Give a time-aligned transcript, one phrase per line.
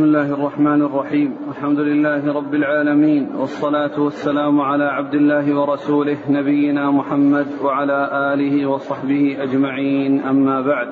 [0.00, 1.36] بسم الله الرحمن الرحيم.
[1.48, 7.98] الحمد لله رب العالمين والصلاة والسلام على عبد الله ورسوله نبينا محمد وعلى
[8.32, 10.20] آله وصحبه أجمعين.
[10.20, 10.88] أما بعد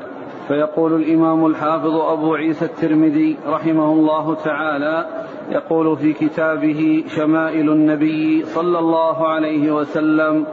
[0.49, 5.07] فيقول الإمام الحافظ أبو عيسى الترمذي رحمه الله تعالى
[5.51, 10.47] يقول في كتابه شمائل النبي صلى الله عليه وسلم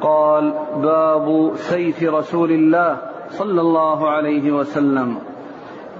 [0.00, 0.52] قال
[0.82, 2.98] باب سيف رسول الله
[3.28, 5.33] صلى الله عليه وسلم.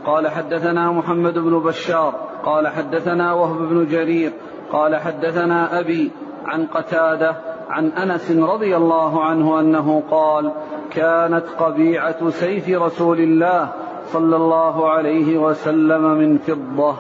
[0.07, 2.14] قال حدثنا محمد بن بشار
[2.45, 4.33] قال حدثنا وهب بن جرير
[4.73, 6.11] قال حدثنا أبي
[6.45, 7.37] عن قتادة
[7.69, 10.52] عن أنس رضي الله عنه أنه قال
[10.91, 13.69] كانت قبيعة سيف رسول الله
[14.06, 16.97] صلى الله عليه وسلم من فضة.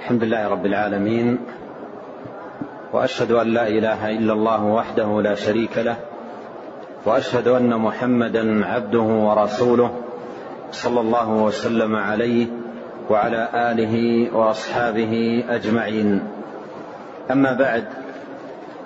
[0.00, 1.38] الحمد لله رب العالمين
[2.92, 5.96] وأشهد أن لا إله إلا الله وحده لا شريك له
[7.06, 10.05] وأشهد أن محمدا عبده ورسوله
[10.72, 12.46] صلى الله وسلم عليه
[13.10, 13.94] وعلى آله
[14.36, 16.20] وأصحابه أجمعين.
[17.30, 17.84] أما بعد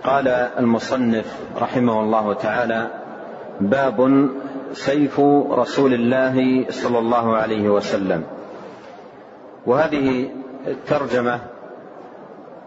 [0.05, 1.27] قال المصنف
[1.61, 2.91] رحمه الله تعالى
[3.61, 4.29] باب
[4.73, 8.23] سيف رسول الله صلى الله عليه وسلم.
[9.67, 10.31] وهذه
[10.67, 11.41] الترجمة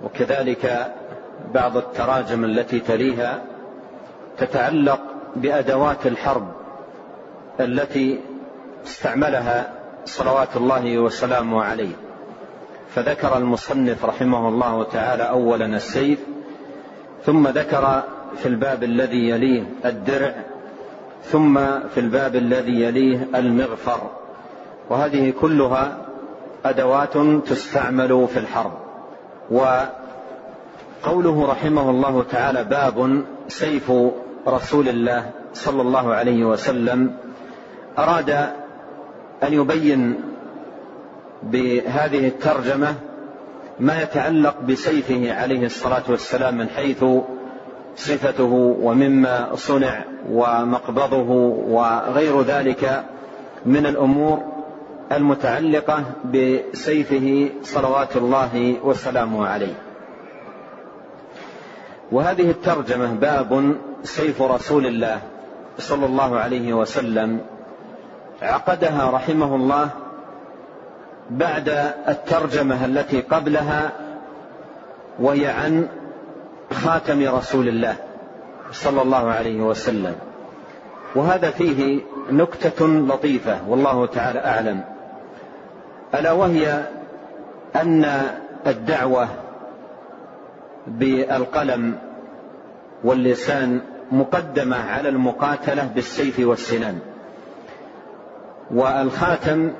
[0.03, 0.93] وكذلك
[1.53, 3.41] بعض التراجم التي تليها
[4.37, 4.99] تتعلق
[5.35, 6.47] بأدوات الحرب
[7.59, 8.19] التي
[8.85, 9.73] استعملها
[10.05, 11.95] صلوات الله وسلامه عليه.
[12.95, 16.19] فذكر المصنف رحمه الله تعالى اولا السيف
[17.25, 18.03] ثم ذكر
[18.35, 20.33] في الباب الذي يليه الدرع
[21.23, 21.59] ثم
[21.93, 24.11] في الباب الذي يليه المغفر.
[24.89, 25.97] وهذه كلها
[26.65, 27.17] أدوات
[27.47, 28.73] تستعمل في الحرب.
[29.51, 33.91] وقوله رحمه الله تعالى باب سيف
[34.47, 37.15] رسول الله صلى الله عليه وسلم
[37.97, 38.53] أراد
[39.43, 40.15] أن يبين
[41.43, 42.95] بهذه الترجمة
[43.79, 47.05] ما يتعلق بسيفه عليه الصلاة والسلام من حيث
[47.95, 51.29] صفته ومما صنع ومقبضه
[51.67, 53.03] وغير ذلك
[53.65, 54.43] من الأمور
[55.11, 59.75] المتعلقة بسيفه صلوات الله وسلامه عليه.
[62.11, 65.21] وهذه الترجمة باب سيف رسول الله
[65.77, 67.39] صلى الله عليه وسلم
[68.43, 69.89] عقدها رحمه الله
[71.29, 71.69] بعد
[72.07, 73.91] الترجمة التي قبلها
[75.19, 75.87] وهي عن
[76.71, 77.95] خاتم رسول الله
[78.71, 80.15] صلى الله عليه وسلم.
[81.15, 84.83] وهذا فيه نكتة لطيفة والله تعالى أعلم.
[86.15, 86.83] ألا وهي
[87.75, 88.21] أن
[88.67, 89.27] الدعوة
[90.87, 91.95] بالقلم
[93.03, 93.81] واللسان
[94.11, 96.99] مقدمة على المقاتلة بالسيف والسنان.
[98.73, 99.71] والخاتم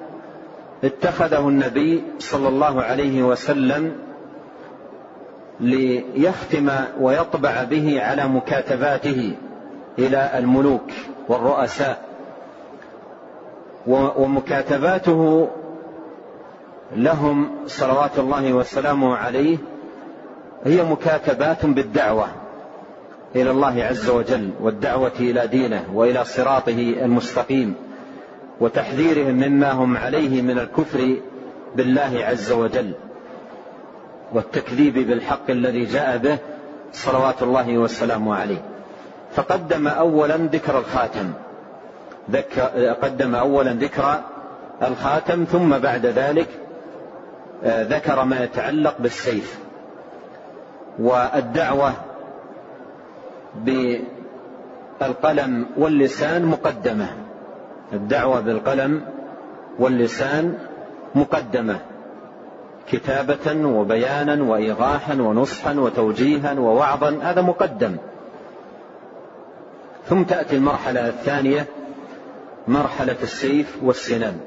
[0.84, 3.96] اتخذه النبي صلى الله عليه وسلم
[5.60, 9.36] ليختم ويطبع به على مكاتباته
[10.00, 10.92] إلى الملوك
[11.30, 12.02] والرؤساء.
[13.88, 15.50] ومكاتباته
[16.96, 19.58] لهم صلوات الله وسلامه عليه
[20.64, 22.28] هي مكاتبات بالدعوة
[23.36, 27.76] إلى الله عز وجل والدعوة إلى دينه وإلى صراطه المستقيم.
[28.64, 31.18] وتحذيرهم مما هم عليه من الكفر
[31.76, 32.92] بالله عز وجل
[34.34, 36.38] والتكذيب بالحق الذي جاء به
[36.94, 38.62] صلوات الله والسلام عليه.
[39.36, 41.34] فقدم اولا ذكر الخاتم.
[43.02, 44.22] قدم اولا ذكر
[44.82, 46.48] الخاتم ثم بعد ذلك
[47.64, 49.60] آه، ذكر ما يتعلق بالسيف.
[51.00, 51.94] والدعوة
[55.00, 57.23] بالقلم واللسان مقدمة.
[57.94, 59.02] الدعوة بالقلم
[59.80, 60.58] واللسان
[61.16, 61.80] مقدمة
[62.88, 67.98] كتابة وبيانا وإيضاحا ونصحا وتوجيها ووعظا هذا مقدم.
[70.06, 71.66] ثم تأتي المرحلة الثانية
[72.68, 74.40] مرحلة السيف والسنان.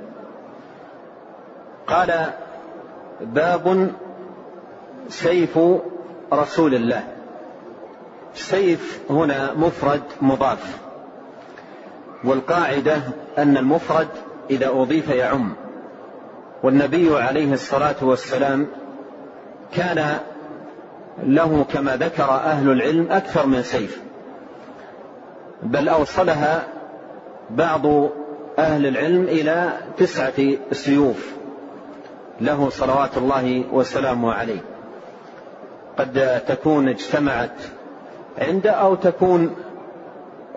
[1.86, 2.26] قال
[3.20, 3.90] باب
[5.08, 5.58] سيف
[6.32, 7.04] رسول الله.
[8.34, 10.78] سيف هنا مفرد مضاف
[12.24, 13.00] والقاعدة
[13.38, 14.08] أن المفرد
[14.50, 15.54] إذا أضيف يعم.
[16.62, 18.66] والنبي عليه الصلاة والسلام
[19.72, 20.18] كان
[21.22, 24.02] له كما ذكر أهل العلم أكثر من سيف.
[25.62, 26.66] بل أوصلها
[27.50, 27.86] بعض
[28.58, 31.32] أهل العلم إلى تسعة سيوف
[32.40, 34.60] له صلوات الله وسلامه عليه.
[35.98, 37.56] قد تكون اجتمعت
[38.38, 39.56] عنده أو تكون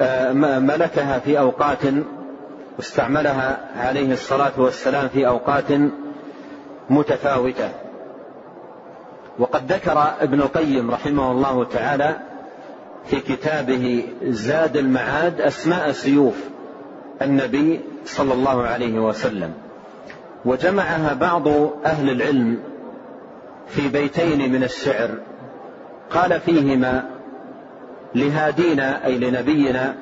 [0.01, 1.79] آه، ملكها في أوقات
[2.79, 5.65] واستعملها عليه الصلاة والسلام في أوقات
[6.89, 7.69] متفاوتة.
[9.39, 12.15] وقد ذكر ابن القيم رحمه الله تعالى
[13.05, 16.35] في كتابه زاد المعاد أسماء سيوف
[17.21, 19.53] النبي صلى الله عليه وسلم
[20.45, 21.47] وجمعها بعض
[21.85, 22.59] أهل العلم
[23.67, 25.09] في بيتين من الشعر
[26.09, 27.09] قال فيهما
[28.15, 29.95] لهادينا أي لنبينا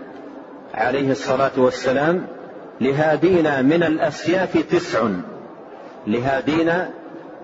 [0.73, 2.37] عليه الصلاة والسلام
[2.81, 5.09] لهادينا من الأسياف تسع.
[6.07, 6.89] لهادينا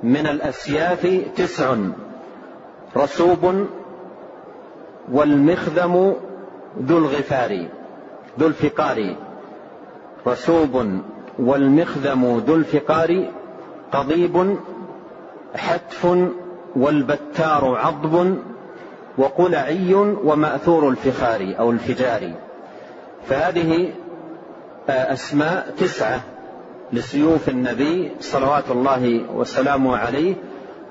[0.03, 1.75] من الأسياف تسع.
[2.97, 3.67] رسوب
[5.11, 6.15] والمخذم
[6.81, 7.67] ذو الغفار
[8.39, 9.15] ذو الفقار.
[10.27, 11.01] رسوب
[11.39, 13.31] والمخذم ذو الفقار
[13.91, 14.57] قضيب
[15.55, 16.17] حتف
[16.75, 18.37] والبتار عضب
[19.17, 19.93] وقلعي
[20.23, 22.31] ومأثور الفخار أو الفجار.
[23.27, 23.93] فهذه
[24.89, 26.21] أسماء تسعة
[26.93, 30.35] لسيوف النبي صلوات الله وسلامه عليه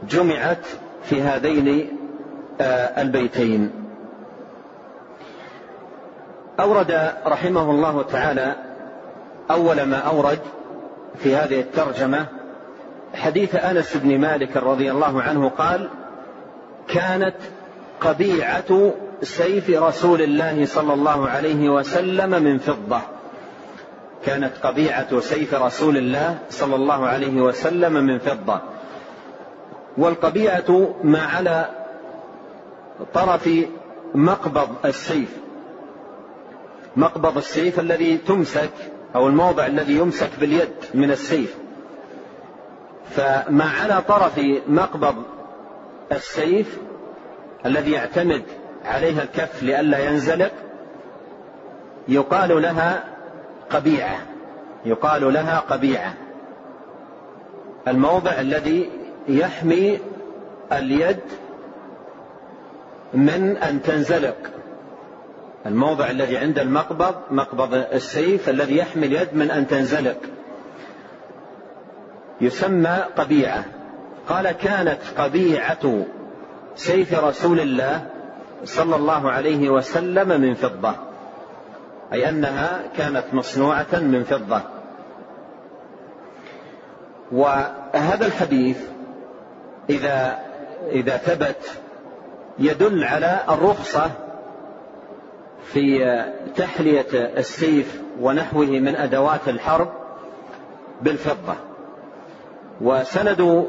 [0.08, 0.66] جمعت
[1.04, 1.88] في هذين
[2.60, 3.70] آه، البيتين.
[6.60, 8.56] أورد رحمه الله تعالى
[9.50, 10.38] أول ما أورد
[11.18, 12.26] في هذه الترجمة
[13.14, 15.88] حديث أنس بن مالك رضي الله عنه قال
[16.88, 17.36] كانت
[18.00, 18.92] قبيعة
[19.22, 23.00] سيف رسول الله صلى الله عليه وسلم من فضة.
[24.24, 28.60] كانت قبيعة سيف رسول الله صلى الله عليه وسلم من فضة.
[29.98, 31.69] والقبيعة ما على
[33.14, 33.50] طرف
[34.14, 35.36] مقبض السيف.
[36.96, 38.70] مقبض السيف الذي تمسك
[39.14, 41.56] أو الموضع الذي يمسك باليد من السيف.
[43.10, 45.22] فما على طرف مقبض
[46.12, 46.78] السيف
[47.66, 48.42] الذي يعتمد
[48.84, 50.52] عليها الكف لئلا ينزلق
[52.08, 53.04] يقال لها
[53.72, 54.19] قبيعة.
[54.84, 56.14] يقال لها قبيعة.
[57.88, 58.90] الموضع الذي
[59.28, 59.98] يحمي
[60.72, 61.20] اليد
[63.14, 64.36] من أن تنزلق.
[65.66, 70.16] الموضع الذي عند المقبض مقبض السيف الذي يحمي اليد من أن تنزلق.
[72.40, 73.64] يسمى قبيعة.
[74.28, 76.04] قال كانت قبيعة
[76.76, 78.06] سيف رسول الله
[78.64, 81.11] صلى الله عليه وسلم من فضة.
[82.12, 84.62] أي أنها كانت مصنوعة من فضة.
[87.32, 88.78] وهذا الحديث
[89.90, 90.38] إذا
[90.90, 91.80] إذا ثبت
[92.58, 94.10] يدل على الرخصة
[95.64, 96.22] في
[96.56, 99.88] تحلية السيف ونحوه من أدوات الحرب
[101.02, 101.54] بالفضة.
[102.80, 103.66] وسند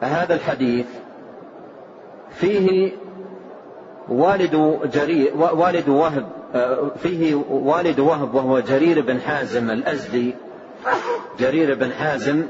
[0.00, 0.86] هذا الحديث
[2.30, 2.92] فيه
[4.08, 6.41] والد جرير والد وهب
[7.02, 10.34] فيه والد وهب وهو جرير بن حازم الأزدي.
[11.38, 12.42] جرير بن حازم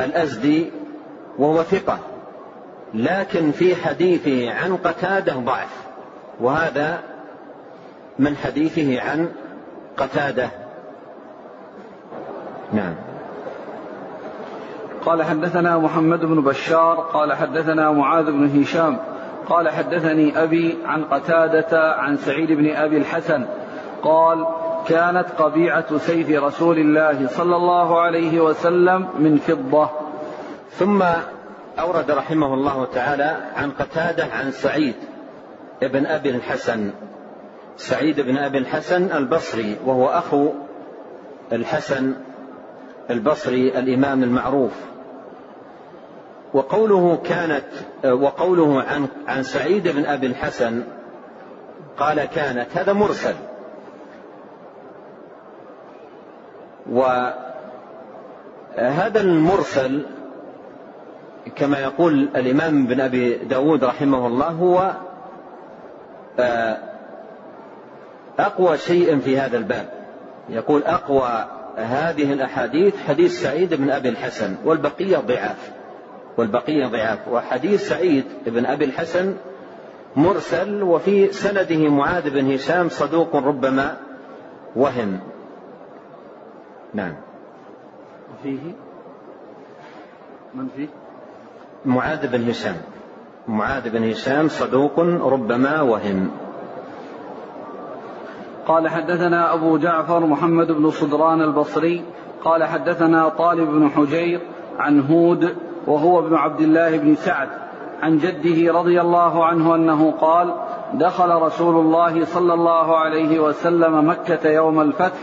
[0.00, 0.70] الأزدي
[1.38, 1.98] وهو ثقة.
[2.94, 5.86] لكن في حديثه عن قتادة ضعف.
[6.40, 7.00] وهذا
[8.18, 9.28] من حديثه عن
[9.96, 10.50] قتادة.
[12.72, 12.94] نعم.
[15.06, 18.98] قال حدثنا محمد بن بشار قال حدثنا معاذ بن هشام
[19.50, 23.46] قال حدثني أبي عن قتادة عن سعيد بن أبي الحسن
[24.02, 24.46] قال
[24.88, 29.90] كانت قبيعة سيف رسول الله صلى الله عليه وسلم من فضة.
[30.70, 31.02] ثم
[31.78, 34.94] أورد رحمه الله تعالى عن قتادة عن سعيد
[35.82, 36.90] بن أبي الحسن.
[37.76, 40.48] سعيد بن أبي الحسن البصري وهو أخو
[41.52, 42.14] الحسن
[43.10, 44.89] البصري الإمام المعروف.
[46.54, 47.64] وقوله كانت
[48.04, 50.82] وقوله عن عن سعيد بن أبي الحسن
[51.98, 53.34] قال كانت هذا مرسل.
[56.90, 57.40] وهذا
[59.20, 60.06] المرسل
[61.56, 64.92] كما يقول الإمام بن أبي داود رحمه الله هو
[66.38, 66.78] آه،
[68.38, 69.90] أقوى شيء في هذا الباب.
[70.48, 75.79] يقول أقوى هذه الأحاديث حديث سعيد بن أبي الحسن والبقية ضعاف.
[76.40, 77.28] والبقية ضعاف.
[77.28, 79.36] وحديث سعيد بن أبي الحسن
[80.16, 83.96] مرسل وفي سنده معاذ بن هشام صدوق ربما
[84.76, 85.20] وهم.
[86.94, 87.14] نعم.
[88.32, 88.72] وفيه
[90.54, 90.88] من فيه؟
[91.84, 92.76] معاذ بن هشام.
[93.48, 95.00] معاذ بن هشام صدوق
[95.34, 96.30] ربما وهم.
[98.66, 102.04] قال حدثنا أبو جعفر محمد بن صدران البصري
[102.44, 104.40] قال حدثنا طالب بن حجير
[104.78, 105.56] عن هود
[105.86, 107.48] وهو ابن عبد الله بن سعد
[108.02, 110.54] عن جده رضي الله عنه أنه قال
[110.94, 115.18] دخل رسول الله صلى الله عليه وسلم مكة يوم الفتح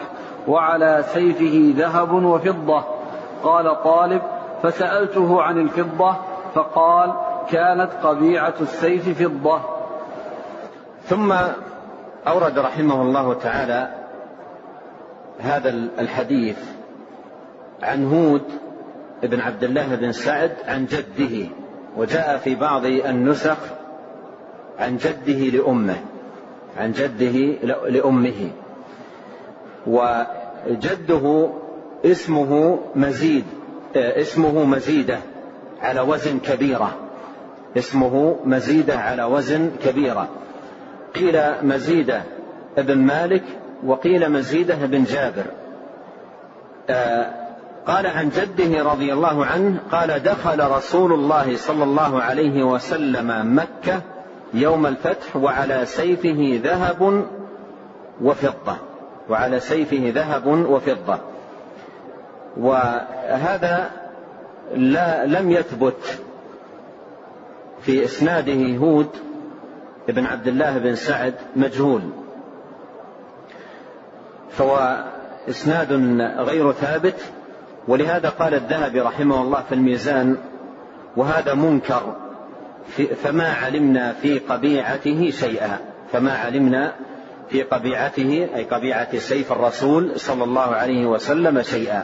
[0.48, 2.84] وعلى سيفه ذهب وفضة.
[3.44, 4.22] قال طالب
[4.64, 6.16] فسألته عن الفضة
[6.56, 7.14] فقال
[7.50, 9.60] كانت قبيعة السيف فضة.
[11.04, 11.34] ثم
[12.28, 13.90] أورد رحمه الله تعالى
[15.40, 16.58] هذا الحديث
[17.84, 18.67] عن هود
[19.24, 21.48] بن عبد الله بن سعد عن جده
[21.98, 23.58] وجاء في بعض النسخ
[24.80, 25.96] عن جده لأمه
[26.78, 28.50] عن جده لأمه.
[29.88, 31.50] وجده
[32.06, 33.44] اسمه مزيد
[33.96, 35.18] اسمه مزيدة
[35.82, 36.96] على وزن كبيرة.
[37.78, 40.28] اسمه مزيدة على وزن كبيرة.
[41.16, 42.22] قيل مزيدة
[42.78, 43.44] ابن مالك
[43.86, 45.46] وقيل مزيدة بن جابر.
[46.90, 47.47] آه،
[47.88, 54.02] قال عن جده رضي الله عنه قال دخل رسول الله صلى الله عليه وسلم مكة
[54.54, 57.26] يوم الفتح وعلى سيفه ذهب
[58.22, 58.78] وفضة.
[59.30, 61.20] وعلى سيفه ذهب وفضة.
[62.58, 63.92] وهذا
[64.76, 66.20] لا لم يثبت
[67.82, 69.10] في إسناده هود
[70.08, 72.02] بن عبد الله بن سعد مجهول.
[74.52, 75.04] فهو
[75.50, 75.94] إسناد
[76.38, 77.16] غير ثابت
[77.88, 80.38] ولهذا قال الذهبي رحمه الله في الميزان
[81.18, 82.16] وهذا منكر
[83.24, 85.80] فما علمنا في قبيعته شيئا
[86.12, 86.94] فما علمنا
[87.50, 92.04] في قبيعته أي قبيعة سيف الرسول صلى الله عليه وسلم شيئا.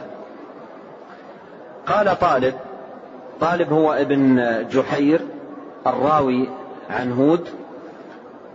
[1.86, 2.54] قال طالب
[3.40, 4.38] طالب هو ابن
[4.68, 5.20] جحير
[5.86, 6.48] الراوي
[6.90, 7.48] عن هود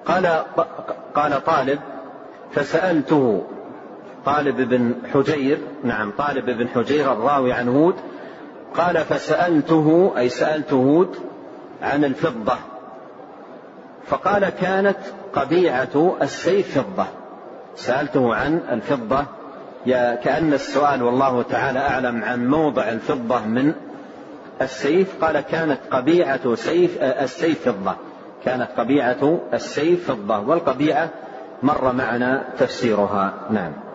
[0.05, 0.25] قال
[1.15, 1.79] قال طالب
[2.51, 3.43] فسألته
[4.25, 7.95] طالب بن حجير نعم طالب بن حجير الراوي عن هود
[8.75, 11.15] قال فسألته أي سألت هود
[11.81, 12.55] عن الفضة.
[14.07, 14.97] فقال كانت
[15.33, 17.05] قبيعة السيف فضة.
[17.75, 19.25] سألته عن الفضة.
[19.85, 23.73] يا كأن السؤال والله تعالى أعلم عن موضع الفضة من
[24.61, 25.23] السيف.
[25.23, 27.95] قال كانت قبيعة سيف السيف فضة.
[28.45, 31.09] كانت قبيعة السيف فضة والقبيعة
[31.63, 33.33] مر معنا تفسيرها.
[33.49, 33.88] نعم.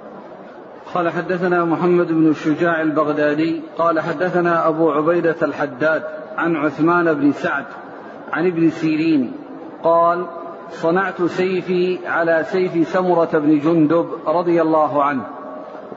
[0.94, 6.02] قال حدثنا محمد بن الشجاع البغدادي قال حدثنا أبو عبيدة الحداد
[6.38, 7.64] عن عثمان بن سعد
[8.32, 9.32] عن ابن سيرين
[9.82, 10.26] قال
[10.70, 15.22] صنعت سيفي على سيف سمرة بن جندب رضي الله عنه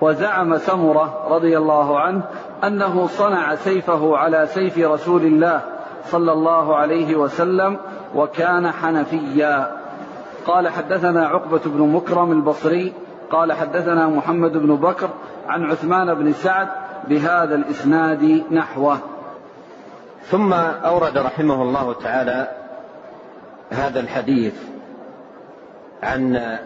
[0.01, 2.21] وزعم سمرة رضي الله عنه
[2.63, 5.61] أنه صنع سيفه على سيف رسول الله
[6.05, 7.77] صلى الله عليه وسلم
[8.15, 9.77] وكان حنفيا.
[10.45, 12.93] قال حدثنا عقبة بن مكرم البصري
[13.31, 15.09] قال حدثنا محمد بن بكر
[15.47, 16.67] عن عثمان بن سعد
[17.07, 18.97] بهذا الإسناد نحوه.
[20.23, 22.47] ثم أورد رحمه الله تعالى
[23.69, 24.53] هذا الحديث
[26.03, 26.57] عن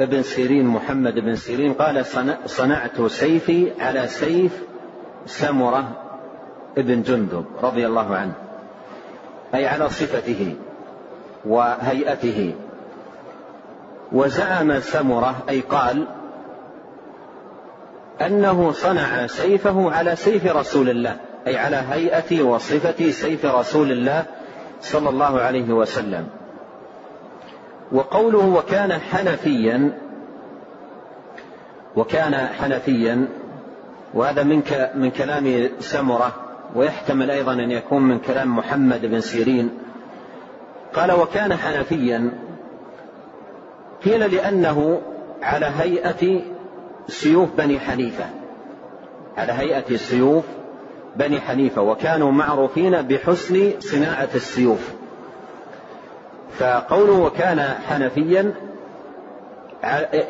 [0.00, 2.06] ابن سيرين محمد بن سيرين قال
[2.46, 4.62] صنعت سيفي على سيف
[5.26, 5.88] سمرة
[6.78, 8.32] ابن جندب رضي الله عنه
[9.54, 10.56] أي على صفته
[11.44, 12.54] وهيئته.
[14.12, 16.06] وزعم سمرة أي قال
[18.20, 24.24] أنه صنع سيفه على سيف رسول الله أي على هيئة وصفة سيف رسول الله
[24.80, 26.26] صلى الله عليه وسلم.
[27.92, 29.98] وقوله وكان حنفيا
[31.96, 33.28] وكان حنفيا
[34.14, 34.62] وهذا من
[34.94, 36.32] من كلام سمرة
[36.74, 39.70] ويحتمل أيضا أن يكون من كلام محمد بن سيرين.
[40.94, 42.30] قال وكان حنفيا
[44.04, 45.00] قيل لأنه
[45.42, 46.42] على هيئة
[47.08, 48.24] سيوف بني حنيفة.
[49.36, 50.44] على هيئة سيوف
[51.16, 54.92] بني حنيفة وكانوا معروفين بحسن صناعة السيوف.
[56.58, 58.54] فقوله وكان حنفيا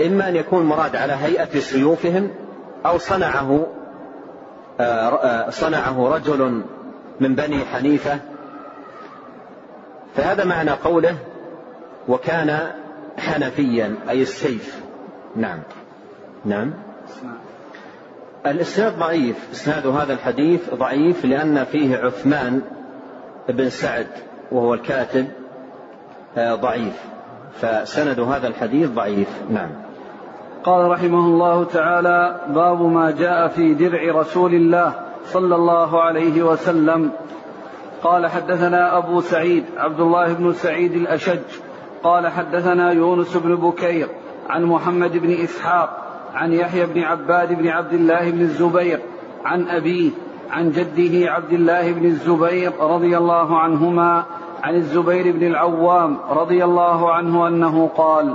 [0.07, 2.31] إما أن يكون مراد على هيئة سيوفهم
[2.87, 3.67] أو صنعه
[4.81, 6.63] آه، صنعه رجل
[7.21, 8.19] من بني حنيفة.
[10.17, 11.17] فهذا معنى قوله
[12.09, 12.71] وكان
[13.21, 14.81] حنفيا أي السيف.
[15.37, 15.59] نعم.
[16.45, 16.73] نعم.
[18.47, 19.51] الإسناد ضعيف.
[19.53, 22.63] إسناد هذا الحديث ضعيف لأن فيه عثمان
[23.49, 24.07] بن سعد
[24.53, 25.27] وهو الكاتب
[26.37, 27.05] آه، ضعيف.
[27.61, 29.29] فسند هذا الحديث ضعيف.
[29.51, 29.71] نعم.
[30.65, 34.93] قال رحمه الله تعالى باب ما جاء في درع رسول الله
[35.25, 37.11] صلى الله عليه وسلم.
[38.03, 41.70] قال حدثنا أبو سعيد عبد الله بن سعيد الأشج
[42.03, 44.09] قال حدثنا يونس بن بكير
[44.51, 46.01] عن محمد بن إسحاق
[46.35, 49.01] عن يحيى بن عباد بن عبد الله بن الزبير
[49.45, 50.11] عن أبيه
[50.51, 54.25] عن جده عبد الله بن الزبير رضي الله عنهما
[54.63, 58.35] عن الزبير بن العوام رضي الله عنه أنه قال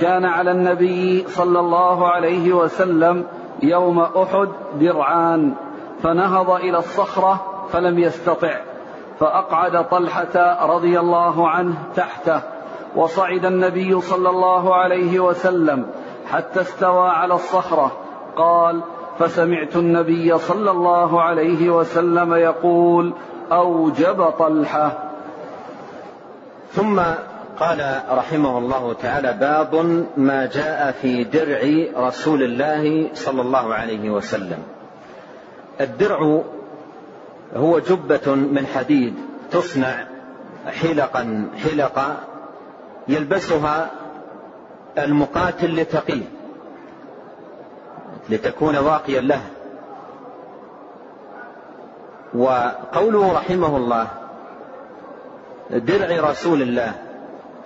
[0.00, 3.24] كان على النبي صلى الله عليه وسلم
[3.62, 4.48] يوم أحد
[4.80, 5.54] درعان
[6.02, 8.56] فنهض إلى الصخرة فلم يستطع
[9.20, 12.40] فأقعد طلحة رضي الله عنه تحته
[12.96, 15.86] وصعد النبي صلى الله عليه وسلم
[16.30, 17.92] حتى استوى على الصخرة.
[18.36, 18.80] قال
[19.18, 23.12] فسمعت النبي صلى الله عليه وسلم يقول
[23.52, 25.10] أوجب طلحة.
[26.72, 27.00] ثم
[27.60, 31.60] قال رحمه الله تعالى باب ما جاء في درع
[32.06, 34.58] رسول الله صلى الله عليه وسلم.
[35.80, 36.40] الدرع
[37.56, 39.14] هو جبة من حديد
[39.50, 40.06] تصنع
[40.66, 42.16] حلقا حلقا
[43.10, 43.90] يلبسها
[44.98, 46.22] المقاتل لتقيه
[48.28, 49.40] لتكون واقيا له.
[52.34, 54.06] وقوله رحمه الله
[55.70, 56.92] درع رسول الله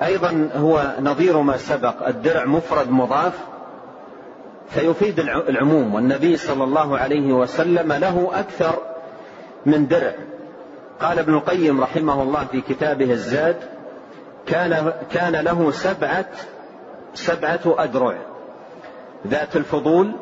[0.02, 3.38] أيضا هو نظير ما سبق الدرع مفرد مضاف
[4.68, 5.94] فيفيد العموم.
[5.94, 8.78] والنبي صلى الله عليه وسلم له أكثر
[9.66, 10.12] من درع.
[11.00, 13.73] قال ابن القيم رحمه الله في كتابه الزاد
[14.46, 16.26] كان كان له سبعه
[17.14, 18.14] سبعة أدرع.
[19.26, 20.12] ذات الفضول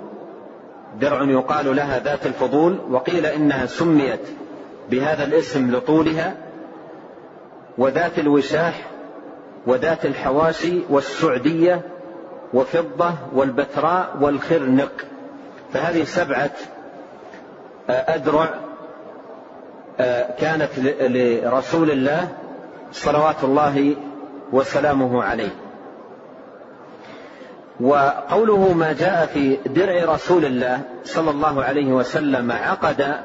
[1.01, 4.21] درع يقال لها ذات الفضول وقيل إنها سميت
[4.91, 6.35] بهذا الاسم لطولها
[7.79, 8.87] وذات الوشاح
[9.67, 11.81] وذات الحواشي والسعدية
[12.55, 14.93] وفضة والبتراء والخرنق.
[15.73, 16.51] فهذه سبعة
[17.89, 18.55] أدرع
[20.39, 22.29] كانت لرسول الله
[22.93, 23.97] صلوات الله
[24.53, 25.51] وسلامه عليه.
[27.81, 33.17] وقوله ما جاء في درع رسول الله صلى الله عليه وسلم عقد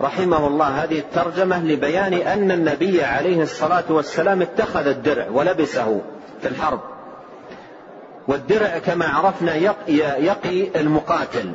[0.00, 6.00] رحمه الله هذه الترجمة لبيان أن النبي عليه الصلاة والسلام اتخذ الدرع ولبسه
[6.40, 6.80] في الحرب.
[8.28, 9.54] والدرع كما عرفنا
[10.18, 11.52] يقي المقاتل.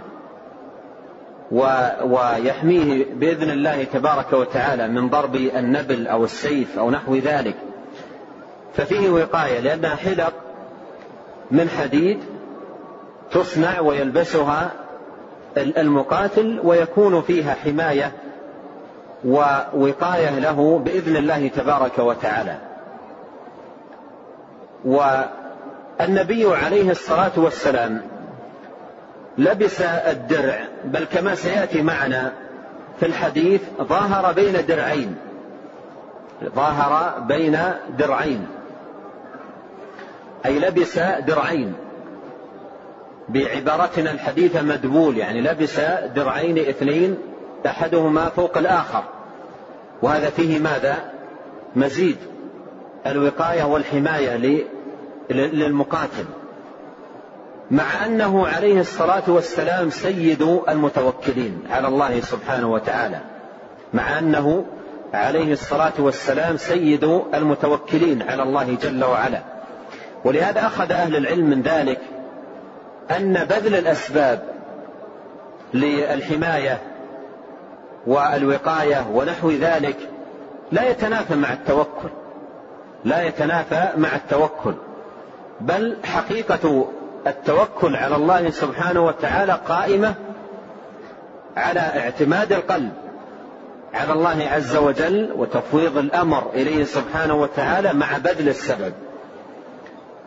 [2.02, 7.56] ويحميه بإذن الله تبارك وتعالى من ضرب النبل أو السيف أو نحو ذلك.
[8.74, 10.34] ففيه وقاية لأنها حلق
[11.52, 12.20] من حديد
[13.32, 14.72] تصنع ويلبسها
[15.58, 18.12] المقاتل ويكون فيها حماية
[19.26, 22.58] ووقاية له بإذن الله تبارك وتعالى.
[24.86, 28.02] والنبي عليه الصلاة والسلام
[29.38, 32.32] لبس الدرع بل كما سيأتي معنا
[33.00, 35.16] في الحديث ظاهر بين درعين
[36.56, 37.60] ظاهر بين
[37.98, 38.48] درعين.
[40.46, 41.74] أي لبس درعين.
[43.30, 45.80] بعبارتنا الحديثة مدبول يعني لبس
[46.16, 47.18] درعين اثنين
[47.66, 49.04] أحدهما فوق الآخر.
[50.02, 51.12] وهذا فيه ماذا؟
[51.76, 52.18] مزيد.
[53.08, 54.64] الوقاية والحماية
[55.30, 56.26] للمقاتل.
[57.72, 63.20] مع أنه عليه الصلاة والسلام سيد المتوكلين على الله سبحانه وتعالى.
[63.94, 64.66] مع أنه
[65.14, 67.04] عليه الصلاة والسلام سيد
[67.34, 69.53] المتوكلين على الله جل وعلا.
[70.26, 72.00] ولهذا أخذ أهل العلم من ذلك
[73.12, 74.44] أن بذل الأسباب
[75.74, 76.82] للحماية
[78.08, 79.98] والوقاية ونحو ذلك
[80.72, 82.10] لا يتنافى مع التوكل
[83.06, 84.74] لا يتنافى مع التوكل
[85.62, 86.88] بل حقيقة
[87.28, 90.14] التوكل على الله سبحانه وتعالى قائمة
[91.58, 92.92] على اعتماد القلب
[93.94, 98.94] على الله عز وجل وتفويض الأمر إليه سبحانه وتعالى مع بذل السبب.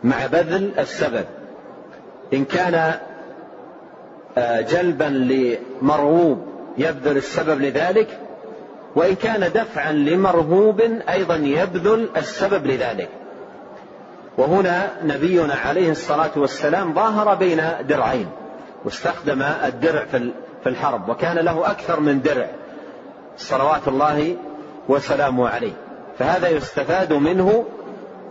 [0.03, 1.25] مع بذل السبب.
[2.33, 2.93] إن كان
[4.37, 5.03] آه، جلبا
[5.81, 6.45] لمرغوب
[6.77, 8.19] يبذل السبب لذلك
[8.95, 13.09] وإن كان دفعا لمرهوب أيضا يبذل السبب لذلك.
[14.37, 18.27] وهنا نبينا عليه الصلاة والسلام ظاهر بين درعين
[18.85, 20.05] واستخدم الدرع
[20.63, 22.49] في الحرب وكان له أكثر من درع.
[23.37, 24.35] صلوات الله
[24.89, 25.73] وسلامه عليه.
[26.19, 27.65] فهذا يستفاد منه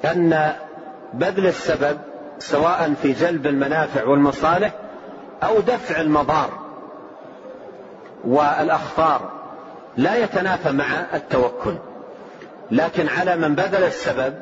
[0.04, 0.52] أن
[1.14, 1.98] بذل السبب
[2.38, 4.72] سواء في جلب المنافع والمصالح
[5.42, 6.50] أو دفع المضار
[8.24, 9.30] والأخطار
[9.96, 11.74] لا يتنافى مع التوكل.
[12.70, 14.34] لكن على من بذل السبب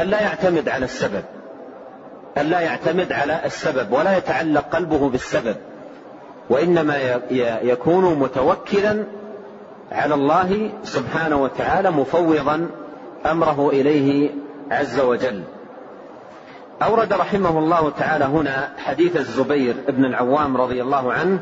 [0.00, 1.24] ألا يعتمد على السبب
[2.38, 5.56] ألا يعتمد على السبب ولا يتعلق قلبه بالسبب
[6.50, 7.20] وإنما
[7.62, 9.04] يكون متوكلا
[9.92, 12.66] على الله سبحانه وتعالى مفوضا
[13.26, 14.30] أمره إليه
[14.70, 15.42] عز وجل.
[16.82, 21.40] أورد رحمه الله تعالى هنا حديث الزبير بن العوام رضي الله عنه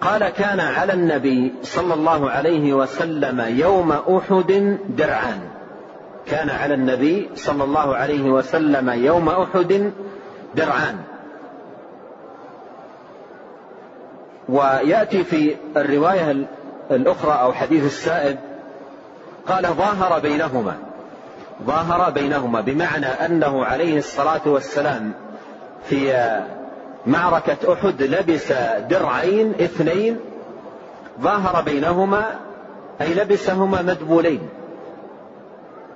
[0.00, 5.40] قال كان على النبي صلى الله عليه وسلم يوم أحد درعان.
[6.26, 9.92] كان على النبي صلى الله عليه وسلم يوم أحد
[10.54, 10.96] درعان.
[14.48, 16.46] ويأتي في الرواية
[16.90, 18.38] الأخرى أو حديث السائب
[19.46, 20.89] قال ظاهر بينهما.
[21.66, 25.12] ظاهر بينهما بمعنى أنه عليه الصلاة والسلام
[25.84, 26.30] في
[27.06, 28.52] معركة أحد لبس
[28.90, 30.20] درعين اثنين
[31.20, 32.24] ظاهر بينهما
[33.00, 34.40] أي لبسهما مدبولين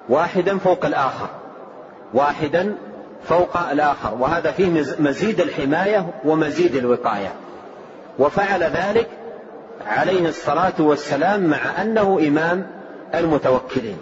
[0.08, 1.28] واحدا فوق الآخر
[2.14, 2.74] واحدا
[3.28, 7.32] فوق الآخر وهذا فيه مزيد الحماية ومزيد الوقاية.
[8.18, 9.08] وفعل ذلك
[9.86, 12.66] عليه الصلاة والسلام مع أنه إمام
[13.14, 13.98] المتوكلين.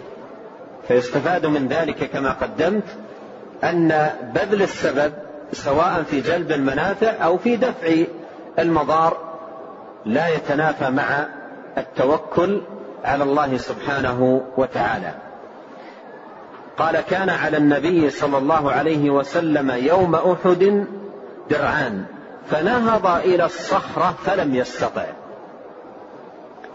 [0.87, 2.83] فيستفاد من ذلك كما قدمت
[3.63, 5.13] أن بذل السبب
[5.51, 8.03] سواء في جلب المنافع أو في دفع
[8.59, 9.17] المضار
[10.05, 11.25] لا يتنافى مع
[11.77, 12.61] التوكل
[13.03, 15.11] على الله سبحانه وتعالى.
[16.77, 20.85] قال كان على النبي صلى الله عليه وسلم يوم أحد
[21.49, 22.05] درعان
[22.49, 25.05] فنهض إلى الصخرة فلم يستطع.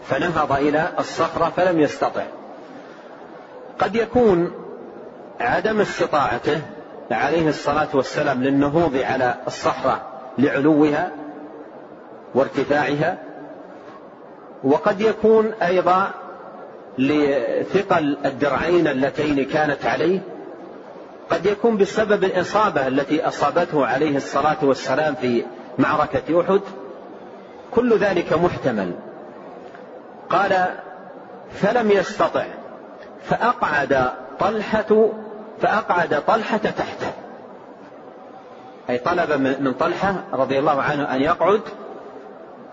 [0.03, 2.23] فنهض إلى الصخرة فلم يستطع.
[3.79, 4.51] قد يكون
[5.39, 6.61] عدم استطاعته
[7.11, 10.01] عليه الصلاة والسلام للنهوض على الصخره
[10.37, 11.11] لعلوها
[12.35, 13.17] وارتفاعها
[14.63, 16.11] وقد يكون أيضا
[16.97, 20.19] لثقل الدرعين اللتين كانت عليه
[21.29, 25.43] قد يكون بسبب الإصابة التي أصابته عليه الصلاة والسلام في
[25.77, 26.61] معركة أحد
[27.71, 28.91] كل ذلك محتمل.
[30.29, 30.65] قال
[31.51, 32.45] فلم يستطع
[33.23, 35.09] فأقعد طلحة
[35.61, 37.11] فأقعد طلحة تحته.
[38.89, 41.61] أي طلب من طلحة رضي الله عنه أن يقعد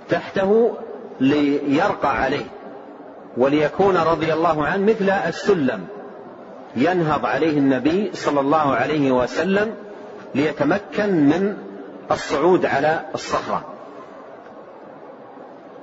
[0.08, 0.76] تحته
[1.20, 2.46] ليرقى عليه
[3.36, 5.86] وليكون رضي الله عنه مثل السلم.
[6.76, 9.74] ينهض عليه النبي صلى الله عليه وسلم
[10.34, 11.56] ليتمكن من
[12.10, 13.64] الصعود على الصخرة.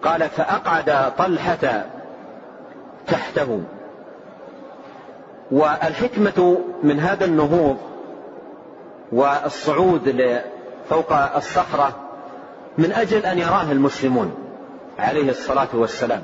[0.03, 1.85] قال فأقعد طلحة
[3.07, 3.63] تحته.
[5.53, 7.77] والحكمة من هذا النهوض
[9.11, 10.15] والصعود
[10.89, 11.95] فوق الصخرة
[12.77, 14.33] من أجل أن يراه المسلمون
[14.99, 16.21] عليه الصلاة والسلام.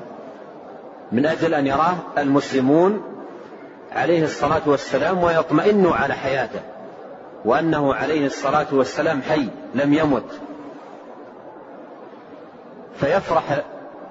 [1.12, 3.02] من أجل أن يراه المسلمون
[3.92, 6.60] عليه الصلاة والسلام ويطمئنوا على حياته
[7.46, 10.40] وأنه عليه الصلاة والسلام حي لم يمت.
[13.00, 13.64] فيفرح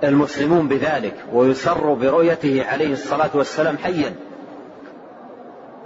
[0.05, 4.28] المسلمون بذلك ويسر برؤيته عليه الصلاة والسلام حيا.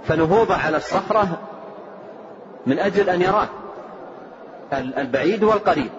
[0.05, 1.27] فنهوض على الصخرة
[2.65, 3.47] من أجل أن يراه.
[4.73, 5.89] البعيد والقريب.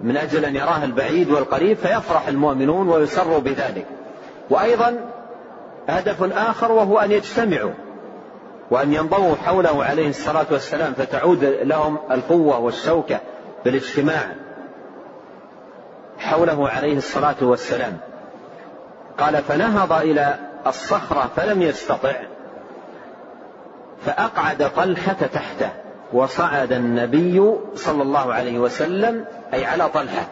[0.00, 3.86] من أجل أن يراه البعيد والقريب فيفرح المؤمنون ويسروا بذلك.
[4.50, 5.10] وأيضا
[5.88, 7.72] هدف آخر وهو أن يجتمعوا
[8.70, 13.20] وأن ينضووا حوله عليه الصلاة والسلام فتعود لهم القوة والشوكة
[13.64, 14.34] بالاجتماع
[16.18, 17.98] حوله عليه الصلاة والسلام.
[19.18, 22.12] قال فنهض إلى الصخرة فلم يستطع.
[24.06, 25.70] فأقعد طلحة تحته
[26.12, 30.26] وصعد النبي صلى الله عليه وسلم أي على طلحة.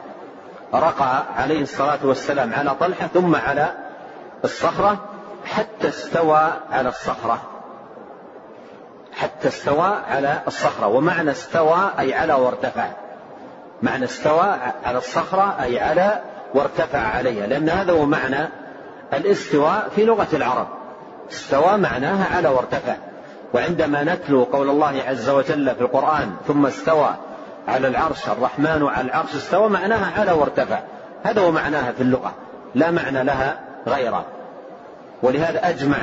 [0.74, 3.68] رقى عليه الصلاة والسلام على طلحة ثم على
[4.44, 5.04] الصخرة
[5.44, 7.42] حتى استوى على الصخرة.
[9.12, 10.86] حتى استوى على الصخرة.
[10.86, 12.88] ومعنى استوى أي على وارتفع.
[13.82, 16.20] معنى استوى على الصخرة أي على
[16.54, 17.46] وارتفع عليها.
[17.46, 18.48] لأن هذا هو معنى
[19.12, 20.66] الاستواء في لغة العرب.
[21.30, 22.94] استوى معناها على وارتفع.
[23.54, 27.14] وعندما نتلو قول الله عز وجل في القرآن ثم استوى
[27.68, 30.78] على العرش الرحمن على العرش استوى معناها على وارتفع.
[31.24, 32.34] هذا هو معناها في اللغة.
[32.74, 34.24] لا معنى لها غيره
[35.22, 35.96] ولهذا أجمع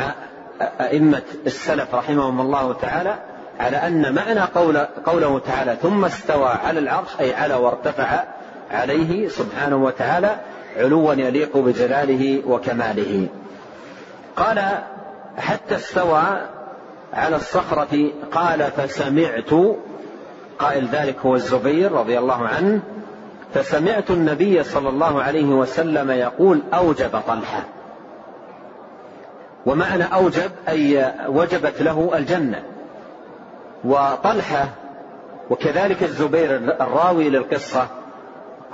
[0.82, 3.16] أئمة السلف رحمهم الله تعالى
[3.60, 8.24] على أن معنى قول قوله تعالى ثم استوى على العرش أي على وارتفع
[8.72, 10.38] عليه سبحانه وتعالى
[10.78, 13.28] علوا يليق بجلاله وكماله.
[14.36, 14.62] قال
[15.38, 16.24] حتى استوى
[17.14, 19.52] على الصخرة قال فسمعت
[20.60, 22.80] قائل ذلك هو الزبير رضي الله عنه
[23.54, 27.64] فسمعت النبي صلى الله عليه وسلم يقول أوجب طلحة.
[29.66, 32.64] ومعنى أوجب أي وجبت له الجنة.
[33.86, 34.68] وطلحة
[35.50, 37.88] وكذلك الزبير الراوي للقصة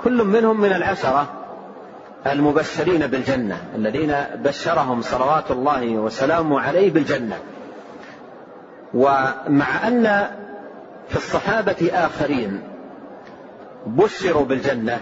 [0.04, 1.39] كل منهم من العشرة.
[2.26, 7.38] المبشرين بالجنة الذين بشرهم صلوات الله وسلامه عليه بالجنة.
[8.94, 10.26] ومع أن
[11.08, 12.62] في الصحابة آخرين
[13.86, 15.00] بشروا بالجنة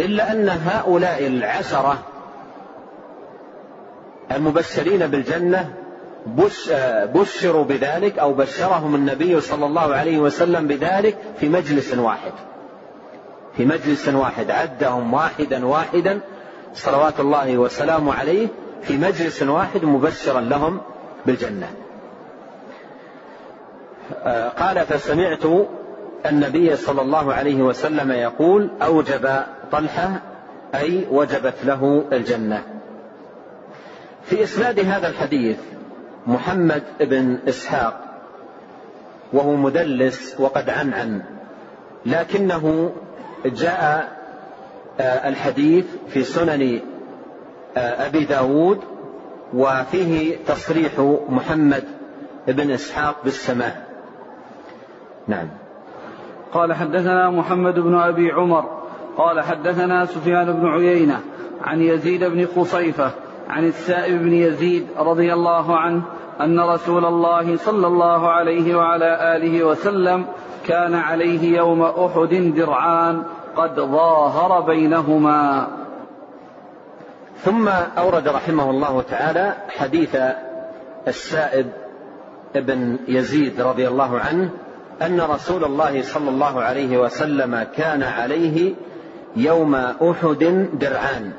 [0.00, 1.98] إلا أن هؤلاء العشرة
[4.32, 5.74] المبشرين بالجنة
[7.14, 12.32] بشروا بذلك أو بشرهم النبي صلى الله عليه وسلم بذلك في مجلس واحد.
[13.56, 16.20] في مجلس واحد عدهم واحدا واحدا
[16.74, 18.48] صلوات الله وسلامه عليه
[18.82, 20.80] في مجلس واحد مبشرا لهم
[21.26, 21.68] بالجنة.
[24.24, 25.66] آه، قال فسمعت
[26.26, 30.20] النبي صلى الله عليه وسلم يقول أوجب طلحة
[30.74, 32.62] أي وجبت له الجنة.
[34.24, 35.58] في إسناد هذا الحديث
[36.26, 38.00] محمد بن إسحاق
[39.32, 41.22] وهو مدلس وقد عنعن
[42.06, 42.92] لكنه
[43.46, 44.14] جاء
[45.00, 46.80] آه، الحديث في سنن
[47.76, 48.80] آه، أبي داود
[49.54, 50.92] وفيه تصريح
[51.28, 51.84] محمد
[52.48, 53.74] بن إسحاق بالسماع
[55.28, 55.48] نعم.
[56.52, 58.84] قال حدثنا محمد بن أبي عمر.
[59.16, 61.20] قال حدثنا سفيان بن عيينة
[61.62, 63.10] عن يزيد بن خصيفة
[63.48, 66.02] عن السائب بن يزيد رضي الله عنه
[66.40, 70.24] أن رسول الله صلى الله عليه وعلى آله وسلم
[70.66, 73.22] كان عليه يوم أحد درعان
[73.56, 75.66] قد ظاهر بينهما.
[77.38, 80.16] ثم أورد رحمه الله تعالى حديث
[81.08, 81.66] السائب
[82.56, 84.50] ابن يزيد رضي الله عنه
[85.02, 88.74] أن رسول الله صلى الله عليه وسلم كان عليه
[89.36, 91.32] يوم أحد درعان.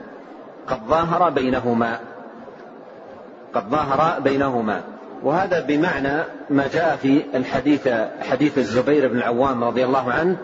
[0.67, 1.99] قد ظاهر بينهما.
[3.53, 4.81] قد ظاهر بينهما.
[5.25, 7.89] وهذا بمعنى ما جاء في الحديث
[8.29, 10.37] حديث الزبير بن العوام رضي الله عنه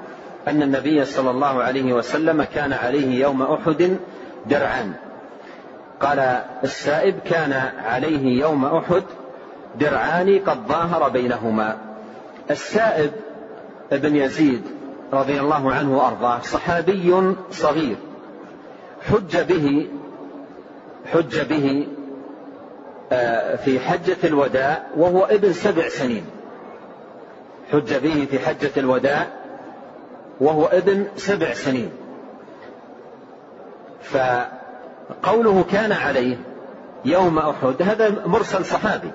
[0.48, 3.98] أن النبي صلى الله عليه وسلم كان عليه يوم أحد
[4.46, 4.94] درعان
[6.00, 6.20] قال
[6.63, 7.54] السائب كان
[7.86, 9.04] عليه يوم أحد
[9.80, 11.78] درعان قد ظاهر بينهما.
[12.52, 13.12] السائب
[13.91, 14.62] ابن يزيد
[15.13, 17.96] رضي الله عنه وأرضاه صحابي صغير.
[19.10, 19.88] حج به
[21.13, 21.88] حج به
[23.58, 26.26] في حجة الوداع وهو ابن سبع سنين.
[27.71, 29.28] حج به في حجة الوداع
[30.41, 31.91] وهو ابن سبع سنين.
[34.04, 36.38] فقوله كان عليه
[37.06, 39.12] يوم أحد هذا مرسل صحابي.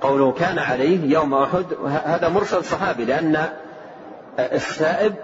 [0.00, 3.48] قوله كان عليه يوم أحد هذا مرسل صحابي لأن
[4.38, 5.14] السائب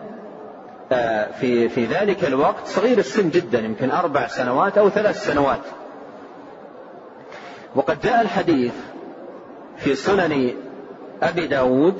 [0.92, 5.60] آه، في في ذلك الوقت صغير السن جدا يمكن أربع سنوات أو ثلاث سنوات.
[7.74, 8.72] وقد جاء الحديث
[9.76, 10.54] في سنن
[11.22, 11.94] أبي داود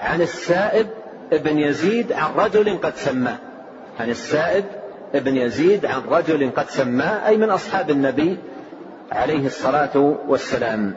[0.00, 0.86] عن السائب
[1.32, 3.38] ابن يزيد عن رجل قد سماه.
[4.00, 4.64] عن السائب
[5.14, 8.38] ابن يزيد عن رجل قد سماه أي من أصحاب النبي
[9.12, 10.94] عليه الصلاة والسلام.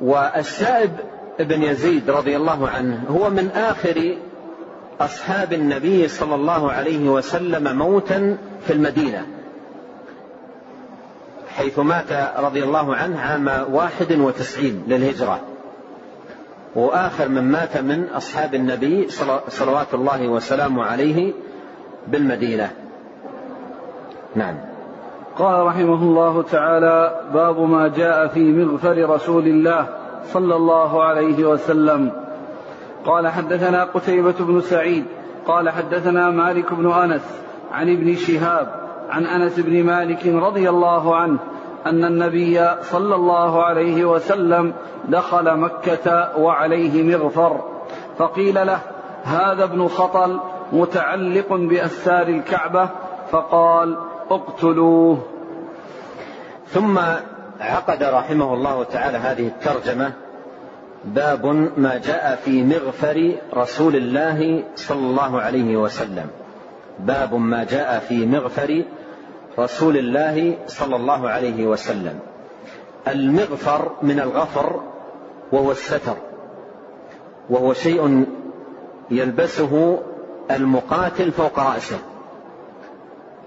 [0.00, 0.90] والسائب
[1.40, 4.16] ابن يزيد رضي الله عنه هو من آخر
[5.00, 9.37] أصحاب النبي صلى الله عليه وسلم موتا في المدينة.
[11.56, 15.40] حيث مات رضي الله عنه عام واحد وتسعين للهجرة.
[16.76, 19.08] وآخر من مات من أصحاب النبي
[19.48, 21.32] صلوات الله وسلامه عليه
[22.06, 22.70] بالمدينة.
[24.34, 24.56] نعم.
[25.38, 29.86] قال رحمه الله تعالى باب ما جاء في مغفر رسول الله
[30.32, 32.12] صلى الله عليه وسلم.
[33.04, 35.04] قال حدثنا قتيبة بن سعيد
[35.46, 37.22] قال حدثنا مالك بن أنس
[37.72, 41.38] عن ابن شهاب عن أنس بن مالك رضي الله عنه
[41.86, 44.72] أن النبي صلى الله عليه وسلم
[45.08, 47.60] دخل مكة وعليه مغفر
[48.18, 48.78] فقيل له
[49.24, 50.40] هذا ابن خطل
[50.72, 52.88] متعلق بأستار الكعبة؟
[53.30, 53.96] فقال
[54.30, 55.18] اقتلوه.
[56.66, 56.98] ثم
[57.60, 60.12] عقد رحمه الله تعالى هذه الترجمة
[61.04, 66.26] باب ما جاء في مغفر رسول الله صلى الله عليه وسلم.
[66.98, 68.82] باب ما جاء في مغفر
[69.58, 72.18] رسول الله صلى الله عليه وسلم.
[73.08, 74.80] المغفر من الغفر
[75.52, 76.16] وهو الستر.
[77.50, 78.26] وهو شيء
[79.10, 79.98] يلبسه
[80.50, 81.98] المقاتل فوق رأسه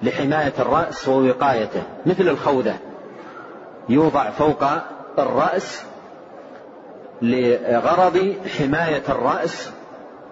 [0.03, 2.75] لحماية الرأس ووقايته مثل الخوذة.
[3.89, 4.63] يوضع فوق
[5.19, 5.83] الرأس
[7.21, 9.71] لغرض حماية الرأس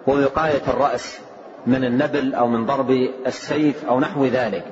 [0.06, 1.20] ووقاية الرأس
[1.66, 2.90] من النبل أو من ضرب
[3.26, 4.64] السيف أو نحو ذلك.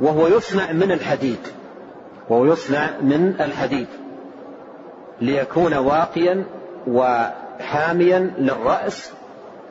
[0.00, 1.38] وهو يصنع من الحديد.
[2.28, 3.86] وهو يصنع من الحديد.
[5.20, 6.44] ليكون واقيا
[6.86, 9.12] وحاميا للرأس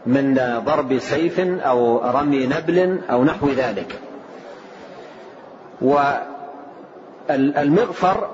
[0.06, 0.34] من
[0.66, 4.00] ضرب سيف أو رمي نبل أو نحو ذلك.
[7.30, 8.30] والمغفر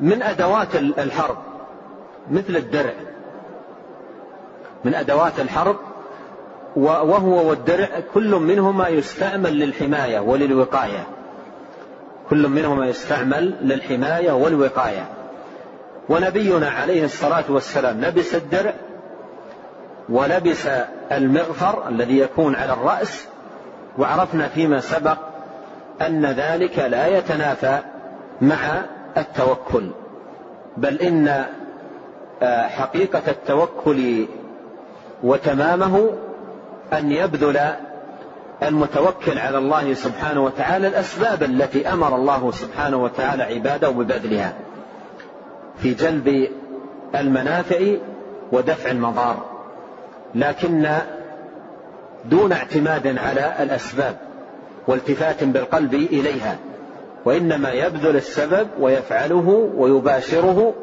[0.00, 1.38] من أدوات الحرب
[2.30, 2.94] مثل الدرع.
[4.84, 5.76] من أدوات الحرب
[6.76, 11.06] وهو والدرع كل منهما يستعمل للحماية وللوقاية.
[12.30, 15.06] كل منهما يستعمل للحماية والوقاية.
[16.08, 18.74] ونبينا عليه الصلاة والسلام لبس الدرع
[20.08, 20.68] ولبس
[21.12, 23.26] المغفر الذي يكون على الرأس
[23.98, 25.18] وعرفنا فيما سبق
[26.06, 27.78] أن ذلك لا يتنافى
[28.40, 28.82] مع
[29.16, 29.90] التوكل.
[30.76, 31.44] بل إن
[32.42, 34.26] آه، حقيقة التوكل
[35.22, 36.10] وتمامه
[36.92, 37.60] أن يبذل
[38.62, 44.54] المتوكل على الله سبحانه وتعالى الأسباب التي أمر الله سبحانه وتعالى عباده ببذلها
[45.78, 46.48] في جلب
[47.14, 47.96] المنافع
[48.52, 49.44] ودفع المضار.
[50.34, 50.88] لكن
[52.24, 54.16] دون اعتماد على الأسباب
[54.86, 56.56] والتفات بالقلب إليها.
[57.24, 60.74] وإنما يبذل السبب ويفعله ويباشره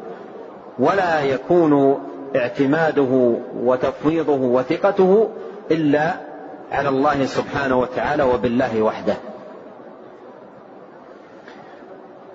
[0.78, 2.00] ولا يكون
[2.36, 5.30] اعتماده وتفويضه وثقته
[5.70, 6.14] إلا
[6.72, 9.14] على الله سبحانه وتعالى وبالله وحده.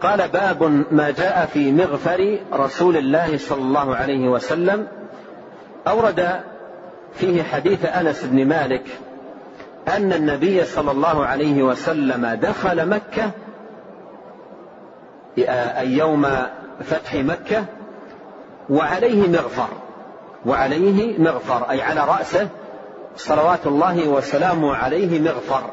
[0.01, 4.87] قال باب ما جاء في مغفر رسول الله صلى الله عليه وسلم.
[5.87, 6.41] أورد
[7.13, 8.83] فيه حديث أنس بن مالك
[9.87, 13.31] أن النبي صلى الله عليه وسلم دخل مكة
[15.79, 16.27] اي يوم
[16.83, 17.65] فتح مكة
[18.69, 19.67] وعليه مغفر
[20.45, 22.49] وعليه مغفر أي على رأسه
[23.17, 25.63] صلوات الله وسلامه عليه مغفر.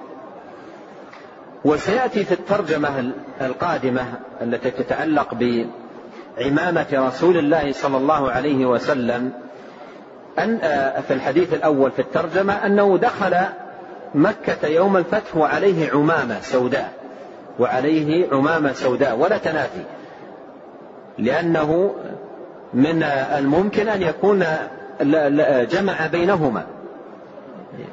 [1.65, 4.05] وسيأتي في الترجمة القادمة
[4.43, 9.33] التي تتعلق بعمامة رسول الله صلى الله عليه وسلم
[10.39, 13.37] أن آه، في الحديث الأول في الترجمة أنه دخل
[14.15, 16.93] مكة يوم الفتح وعليه عمامة سوداء
[17.59, 19.85] وعليه عمامة سوداء ولا تنافي.
[21.19, 21.95] لأنه
[22.75, 23.03] من
[23.39, 24.45] الممكن أن يكون
[25.71, 26.67] جمع بينهما.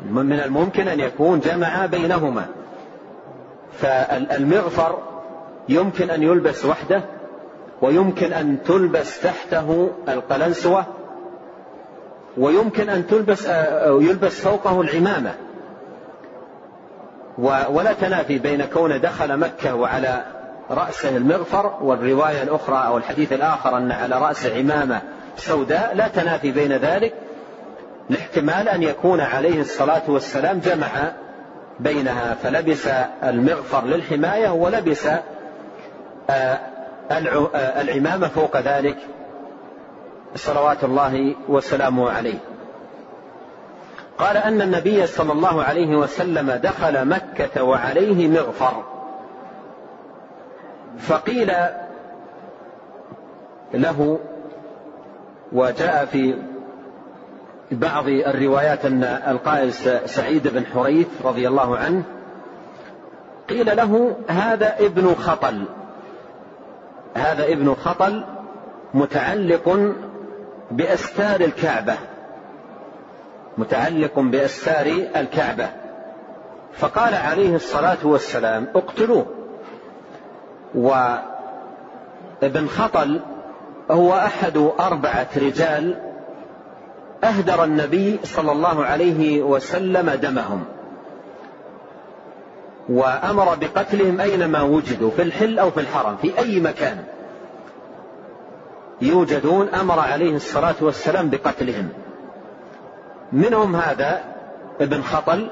[0.09, 2.45] من الممكن أن يكون جمع بينهما.
[3.73, 4.97] فالمغفر
[5.69, 7.03] يمكن أن يلبس وحده
[7.81, 10.85] ويمكن أن تلبس تحته القلنسوة
[12.37, 15.33] ويمكن أن تلبس أو يلبس فوقه العمامة.
[17.69, 20.23] ولا تنافي بين كونه دخل مكة وعلى
[20.69, 25.01] رأسه المغفر والرواية الأخرى أو الحديث الآخر أن على راسه عمامة
[25.37, 27.13] سوداء لا تنافي بين ذلك.
[28.09, 30.87] لاحتمال أن يكون عليه الصلاة والسلام جمع
[31.79, 32.87] بينها فلبس
[33.23, 35.07] المغفر للحماية ولبس
[36.29, 36.59] آه،
[37.11, 38.97] آه، العمامة فوق ذلك.
[40.35, 42.39] صلوات الله وسلامه عليه.
[44.17, 48.83] قال أن النبي صلى الله عليه وسلم دخل مكة وعليه مغفر.
[50.99, 51.51] فقيل
[53.73, 54.19] له
[55.51, 56.35] وجاء في
[57.71, 59.73] بعض الروايات أن القائل
[60.09, 62.03] سعيد بن حريث رضي الله عنه
[63.49, 65.65] قيل له هذا ابن خطل.
[67.15, 68.23] هذا ابن خطل
[68.93, 69.93] متعلق
[70.71, 71.95] بأستار الكعبة.
[73.57, 75.69] متعلق بأستار الكعبة.
[76.73, 79.25] فقال عليه الصلاة والسلام اقتلوه.
[80.75, 83.21] وابن خطل
[83.91, 86.08] هو أحد أربعة رجال
[87.23, 90.63] أهدر النبي صلى الله عليه وسلم دمهم.
[92.89, 97.03] وأمر بقتلهم أينما وجدوا في الحل أو في الحرم في أي مكان.
[99.01, 101.89] يوجدون أمر عليه الصلاة والسلام بقتلهم.
[103.31, 104.21] منهم هذا
[104.81, 105.51] ابن خطل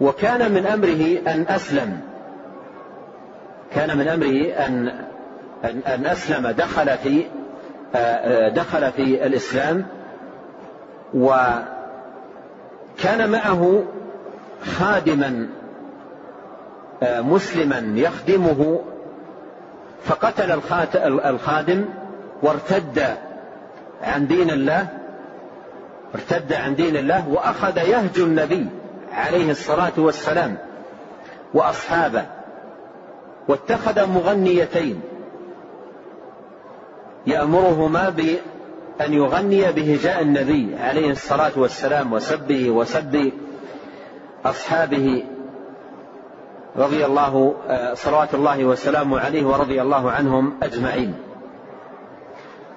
[0.00, 2.00] وكان من أمره أن أسلم.
[3.74, 4.88] كان من أمره أن
[5.86, 7.24] أن أسلم دخل في
[8.54, 9.86] دخل في الإسلام.
[11.14, 11.70] وكان
[13.30, 13.82] معه
[14.64, 15.48] خادما
[17.02, 18.80] آه، مسلما يخدمه
[20.04, 20.60] فقتل
[21.24, 21.84] الخادم
[22.42, 23.16] وارتد
[24.02, 24.86] عن دين الله
[26.14, 28.66] ارتد عن دين الله وأخذ يهجو النبي
[29.12, 30.56] عليه الصلاة والسلام
[31.54, 32.26] وأصحابه
[33.48, 35.00] واتخذ مغنيتين
[37.26, 38.08] يأمرهما
[39.00, 43.32] أن يغني بهجاء النبي عليه الصلاة والسلام وسبه وسب
[44.44, 45.24] أصحابه
[46.76, 51.14] رضي الله آه، صلوات الله وسلامه عليه ورضي الله عنهم أجمعين.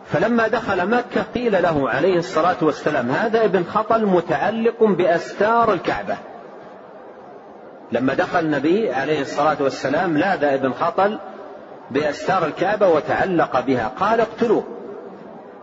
[0.06, 6.18] فلما دخل مكة قيل له عليه الصلاة والسلام هذا ابن خطل متعلق بأستار الكعبة.
[7.92, 11.20] لما دخل النبي عليه الصلاة والسلام لاذ ابن خطل
[11.92, 14.75] بأستار الكعبة وتعلق بها قال اقتلوه.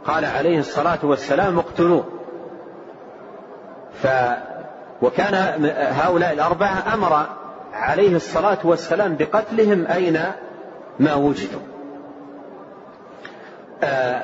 [0.06, 2.04] قال عليه الصلاة والسلام اقتلوه.
[4.02, 4.06] ف
[5.02, 5.34] وكان
[5.74, 7.26] هؤلاء الأربعة أمر
[7.72, 10.18] عليه الصلاة والسلام بقتلهم أين
[11.00, 11.60] ما وجدوا.
[13.82, 14.22] آه،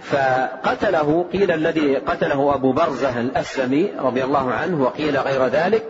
[0.00, 5.84] فقتله قيل الذي قتله أبو برزة الأسلمي رضي الله عنه وقيل غير ذلك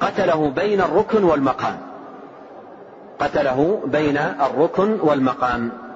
[0.00, 1.76] قتله بين الركن والمقام.
[3.18, 5.89] قتله بين الركن والمقام.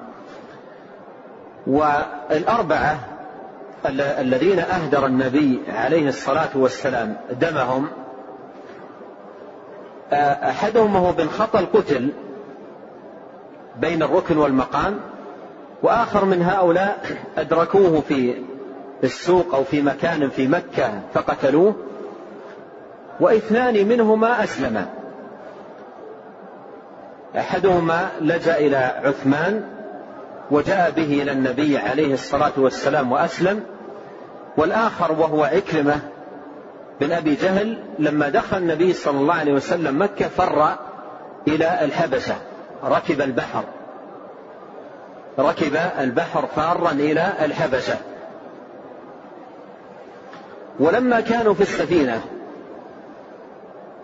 [1.67, 2.99] والأربعة
[4.19, 7.87] الذين أهدر النبي عليه الصلاة والسلام دمهم
[10.13, 12.09] أحدهم وهو بن خطل قتل
[13.79, 14.99] بين الركن والمقام
[15.83, 16.97] وآخر من هؤلاء
[17.37, 18.35] أدركوه في
[19.03, 21.75] السوق أو في مكان في مكة فقتلوه
[23.19, 24.87] وإثنان منهما أسلما.
[27.37, 29.74] أحدهما لجأ إلى عثمان
[30.51, 33.63] وجاء به إلى النبي عليه الصلاة والسلام وأسلم
[34.57, 35.99] والآخر وهو عكرمة
[37.01, 40.75] بن أبي جهل لما دخل النبي صلى الله عليه وسلم مكة فر
[41.47, 42.35] إلى الحبشة
[42.83, 43.63] ركب البحر
[45.39, 47.95] ركب البحر فارا إلى الحبشة.
[50.79, 52.21] ولما كانوا في السفينة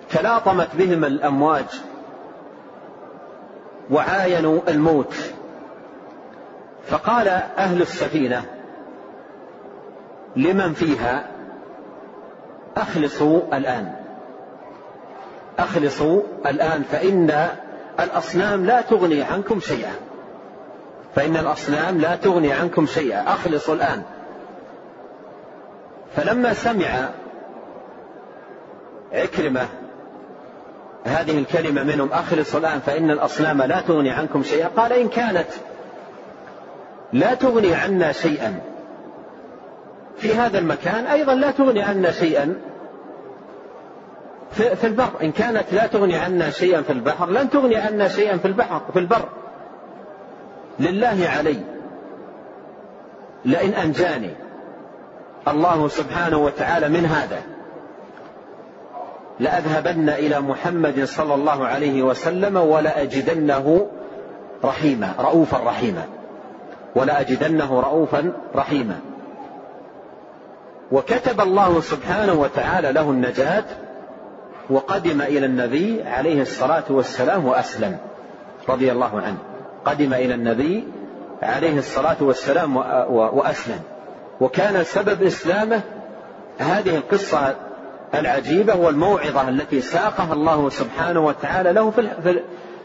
[0.10, 1.66] تلاطمت بهم الأمواج
[3.92, 5.16] وعاينوا الموت.
[6.88, 7.28] فقال
[7.58, 8.46] أهل السفينة
[10.36, 11.28] لمن فيها؟
[12.78, 13.94] أخلصوا الآن.
[15.60, 17.48] أخلصوا الآن فإن
[18.00, 19.94] الأصنام لا تغني عنكم شيئا.
[21.16, 23.34] فإن الأصنام لا تغني عنكم شيئا.
[23.34, 24.04] أخلصوا الآن.
[26.16, 27.10] فلما سمع
[29.14, 29.68] عكرمة
[31.06, 35.48] هذه الكلمة منهم أخلصوا الآن فإن الأصنام لا تغني عنكم شيئا قال إن كانت
[37.14, 38.60] لا تغني عنا شيئا.
[40.18, 42.56] في هذا المكان أيضا لا تغني عنا شيئا.
[44.52, 48.46] في البر إن كانت لا تغني عنا شيئا في البحر لن تغني عنا شيئا في
[48.46, 49.30] البحر في البر.
[50.80, 51.58] لله علي.
[53.46, 54.30] لئن أنجاني.
[55.48, 57.42] الله سبحانه وتعالى من هذا.
[59.40, 63.88] لأذهبن إلى محمد صلى الله عليه وسلم ولأجدنه
[64.64, 66.04] رحيما رؤوفا رحيما.
[66.96, 69.00] ولأجدنه رؤوفا رحيما.
[70.92, 73.64] وكتب الله سبحانه وتعالى له النجاة
[74.70, 77.98] وقدم إلى النبي عليه الصلاة والسلام وأسلم
[78.70, 79.38] رضي الله عنه.
[79.86, 80.88] قدم إلى النبي
[81.42, 82.78] عليه الصلاة والسلام
[83.10, 83.80] وأسلم.
[84.42, 85.82] وكان سبب إسلامه
[86.60, 87.56] هذه القصة
[88.16, 91.92] العجيبة والموعظة التي ساقها الله سبحانه وتعالى له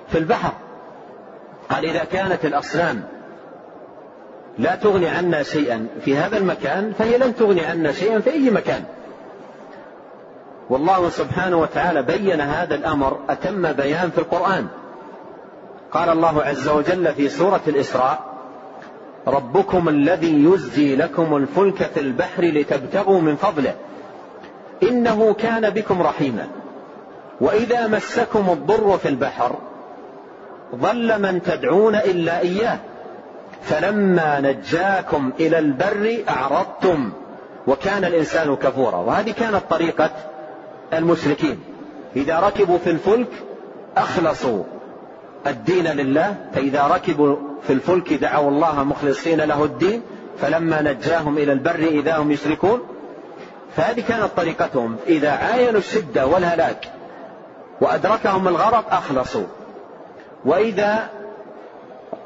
[0.09, 0.53] في البحر.
[1.71, 3.03] قال إذا كانت الأصنام
[4.59, 8.85] لا تغني عنا شيئا في هذا المكان فهي لن تغني عنا شيئا في أي مكان.
[10.71, 14.67] والله سبحانه وتعالى بين هذا الأمر أتم بيان في القرآن.
[15.93, 18.19] قال الله عز وجل في سورة الإسراء
[19.27, 23.75] ربكم الذي يزجي لكم الفلك في البحر لتبتغوا من فضله
[24.83, 26.47] إنه كان بكم رحيما.
[27.41, 29.57] وإذا مسكم الضر في البحر
[30.75, 32.79] ضل من تدعون إلا إياه.
[33.67, 37.13] فلما نجاكم إلى البر أعرضتم
[37.67, 38.97] وكان الإنسان كفورا.
[38.97, 40.11] وهذه كانت طريقة
[40.93, 41.61] المشركين.
[42.17, 43.29] إذا ركبوا في الفلك
[43.97, 44.65] أخلصوا
[45.47, 47.37] الدين لله فإذا ركبوا
[47.67, 50.03] في الفلك دعوا الله مخلصين له الدين
[50.39, 52.81] فلما نجاهم إلى البر إذا هم يشركون.
[53.77, 54.97] فهذه كانت طريقتهم.
[55.07, 56.89] إذا عاينوا الشدة والهلاك
[57.81, 59.47] وأدركهم الغرق أخلصوا.
[60.45, 61.09] وإذا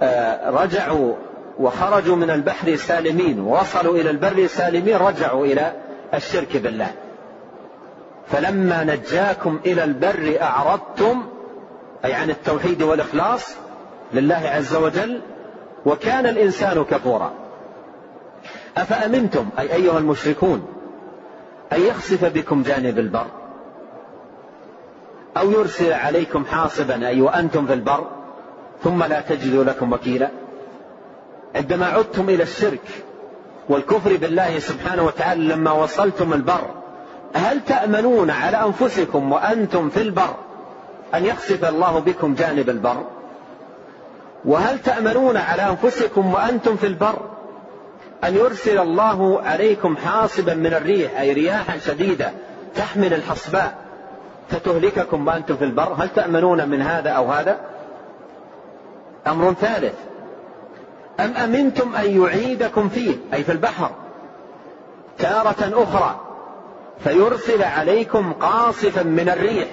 [0.03, 1.15] آه، رجعوا
[1.61, 5.73] وخرجوا من البحر سالمين ووصلوا إلى البر سالمين رجعوا إلى
[6.15, 6.91] الشرك بالله.
[8.27, 11.23] فلما نجاكم إلى البر أعرضتم
[12.05, 13.57] أي عن التوحيد والإخلاص
[14.13, 15.21] لله عز وجل
[15.87, 17.33] وكان الإنسان كفورا.
[18.77, 20.67] أفأمنتم أي أيها المشركون
[21.73, 23.27] أن يخسف بكم جانب البر؟
[25.37, 28.07] أو يرسل عليكم حاصبا أي وأنتم في البر
[28.85, 30.31] ثم لا تجدوا لكم وكيلا؟
[31.55, 33.05] عندما عدتم إلى الشرك
[33.69, 36.71] والكفر بالله سبحانه وتعالى لما وصلتم البر
[37.35, 40.35] هل تأمنون على أنفسكم وأنتم في البر
[41.15, 43.05] أن يخسف الله بكم جانب البر؟
[44.45, 47.19] وهل تأمنون على أنفسكم وأنتم في البر
[48.25, 52.33] أن يرسل الله عليكم حاصبا من الريح أي رياحا شديدة
[52.75, 53.75] تحمل الحصباء
[54.49, 57.61] فتهلككم وأنتم في البر؟ هل تأمنون من هذا أو هذا؟
[59.27, 59.95] أمر ثالث
[61.21, 63.91] أم أمنتم أن يعيدكم فيه أي في البحر
[65.19, 66.21] تارة أخرى
[67.05, 69.69] فيرسل عليكم قاصفا من الريح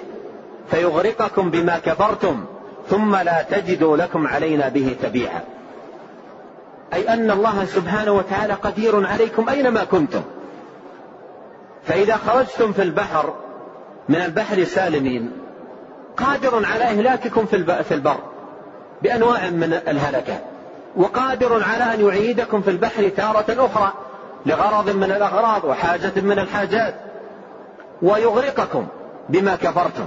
[0.70, 2.44] فيغرقكم بما كفرتم
[2.90, 5.40] ثم لا تجدوا لكم علينا به تبيعا.
[6.94, 10.22] أي أن الله سبحانه وتعالى قدير عليكم أينما كنتم.
[11.84, 13.34] فإذا خرجتم في البحر
[14.08, 15.32] من البحر سالمين
[16.16, 17.56] قادر على إهلاككم في
[17.92, 18.16] البر
[19.02, 20.38] بأنواع من الهلكة.
[20.98, 23.92] وقادر على أن يعيدكم في البحر تارة أخرى
[24.46, 26.94] لغرض من الأغراض وحاجة من الحاجات
[28.02, 28.86] ويغرقكم
[29.28, 30.06] بما كفرتم.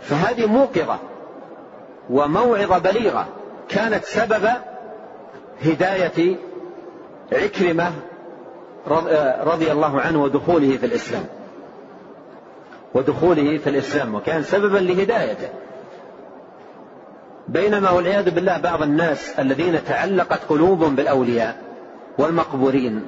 [0.00, 0.98] فهذه موقظة
[2.10, 3.26] وموعظة بليغة
[3.68, 4.48] كانت سبب
[5.64, 6.36] هداية
[7.32, 7.92] عكرمة
[9.44, 11.24] رضي الله عنه ودخوله في الإسلام.
[12.94, 15.48] ودخوله في الإسلام وكان سببا لهدايته.
[17.48, 21.56] بينما والعياذ بالله بعض الناس الذين تعلقت قلوبهم بالأولياء
[22.18, 23.06] والمقبورين.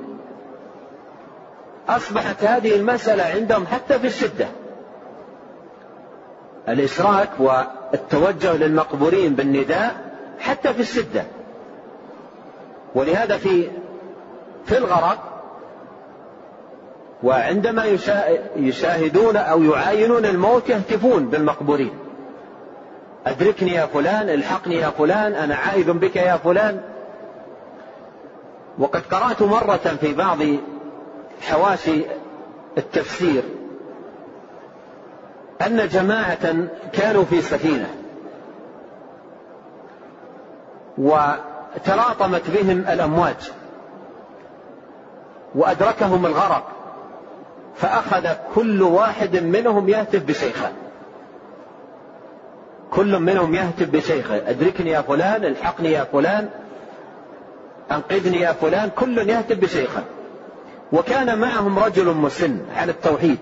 [1.89, 4.49] أصبحت هذه المسألة عندهم حتى في الشدة.
[6.69, 9.95] الإشراك والتوجه للمقبورين بالنداء
[10.39, 11.25] حتى في الشدة.
[12.95, 13.71] ولهذا في
[14.65, 15.43] في الغرق
[17.23, 17.85] وعندما
[18.57, 22.10] يشاهدون أو يعاينون الموت يهتفون بالمقبورين.
[23.31, 26.81] أدركني يا فلان الحقني يا فلان أنا عائد بك يا فلان.
[28.79, 30.39] وقد قرأت مرة في بعض
[31.41, 32.03] حواشي
[32.79, 33.43] التفسير
[35.67, 37.89] أن جماعة كانوا في سفينة
[40.99, 43.53] وتلاطمت بهم الأمواج
[45.55, 46.69] وأدركهم الغرق
[47.77, 50.73] فأخذ كل واحد منهم يهتف بشيخه
[52.91, 54.51] كل منهم يهتف بشيخه.
[54.51, 56.49] أدركني يا فلان الحقني يا فلان
[57.93, 60.03] أنقذني يا فلان كل يهتف بشيخه.
[60.93, 63.39] وكان معهم رجل مسن على التوحيد.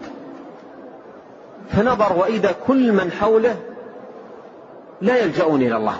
[1.71, 3.57] فنظر وإذا كل من حوله
[5.01, 5.97] لا يلجؤون إلى الله.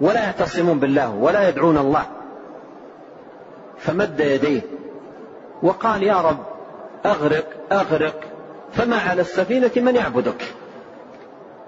[0.00, 2.06] ولا يعتصمون بالله ولا يدعون الله.
[3.78, 4.60] فمد يديه
[5.62, 6.38] وقال يا رب
[7.06, 8.20] أغرق أغرق
[8.72, 10.42] فما على السفينة من يعبدك؟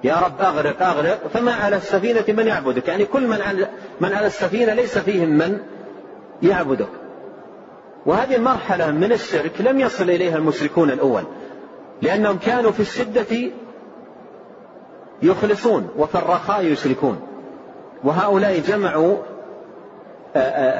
[0.05, 1.26] يا رب أغرق أغرق.
[1.28, 3.68] فما على السفينة من يعبدك؟ يعني كل من على,
[4.01, 5.59] من على السفينة ليس فيهم من
[6.42, 6.88] يعبدك.
[8.07, 11.22] وهذه المرحلة من الشرك لم يصل إليها المشركون الأول
[12.03, 13.51] لأنهم كانوا في الشدة
[15.22, 17.20] يخلصون وفي الرخاء يشركون.
[18.05, 19.16] وهؤلاء جمعوا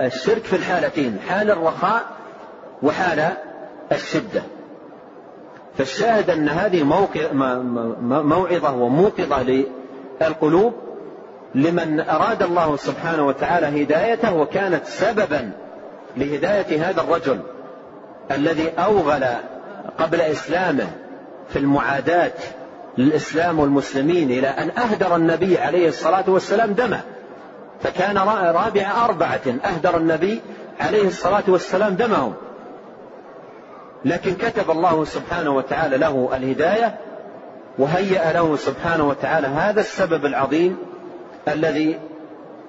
[0.07, 2.03] الشرك في الحالتين حال الرخاء
[2.83, 3.33] وحال
[3.93, 4.43] الشدة.
[5.79, 6.83] فالشاهد أن هذه
[8.11, 9.65] موعظة وموقظة
[10.21, 10.75] للقلوب
[11.55, 15.51] لمن أراد الله سبحانه وتعالى هدايته وكانت سببا
[16.17, 17.41] لهداية هذا الرجل
[18.31, 19.25] الذي أوغل
[19.99, 20.87] قبل إسلامه
[21.49, 22.33] في المعاداة
[22.99, 27.01] للإسلام والمسلمين إلى أن أهدر النبي عليه الصلاة والسلام دمه.
[27.83, 28.19] فكان
[28.55, 30.41] رابع أربعة أهدر النبي
[30.81, 32.35] عليه الصلاة والسلام دمهم.
[34.05, 36.99] لكن كتب الله سبحانه وتعالى له الهداية
[37.79, 40.77] وهيأ له سبحانه وتعالى هذا السبب العظيم
[41.49, 41.99] الذي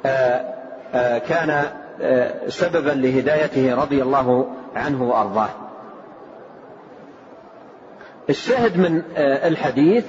[0.06, 0.56] آه،
[0.94, 1.64] آه، كان
[2.02, 5.50] آه، سببا لهدايته رضي الله عنه وأرضاه.
[8.30, 10.06] الشاهد من الحديث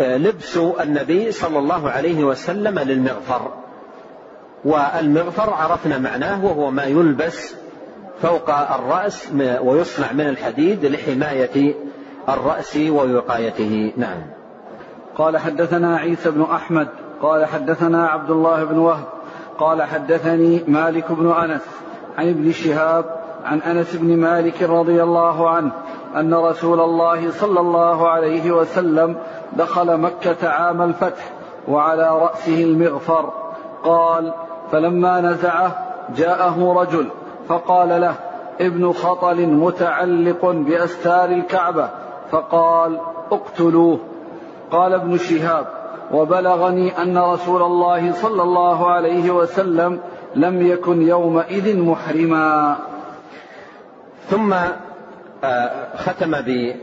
[0.00, 3.52] لبس النبي صلى الله عليه وسلم للمغفر
[4.64, 7.54] والمغفر عرفنا معناه وهو ما يلبس
[8.22, 11.74] فوق الرأس ويصنع من الحديد لحماية
[12.28, 13.92] الرأس ووقايته.
[13.96, 14.22] نعم.
[15.16, 16.88] قال حدثنا عيسى بن أحمد
[17.22, 19.04] قال حدثنا عبد الله بن وهب
[19.58, 21.62] قال حدثني مالك بن أنس
[22.18, 23.04] عن ابن شهاب
[23.44, 25.72] عن أنس بن مالك رضي الله عنه
[26.16, 29.16] أن رسول الله صلى الله عليه وسلم
[29.52, 31.30] دخل مكة عام الفتح
[31.68, 33.32] وعلى رأسه المغفر.
[33.84, 34.32] قال
[34.72, 37.08] فلما نزعه جاءه رجل
[37.48, 38.14] فقال له
[38.60, 41.90] ابن خطل متعلق بأستار الكعبة.
[42.30, 43.00] فقال
[43.32, 43.98] اقتلوه.
[44.70, 45.66] قال ابن شهاب
[46.12, 50.00] وبلغني أن رسول الله صلى الله عليه وسلم
[50.34, 52.76] لم يكن يومئذ محرما.
[54.28, 54.54] ثم
[55.44, 56.74] آه، ختم ب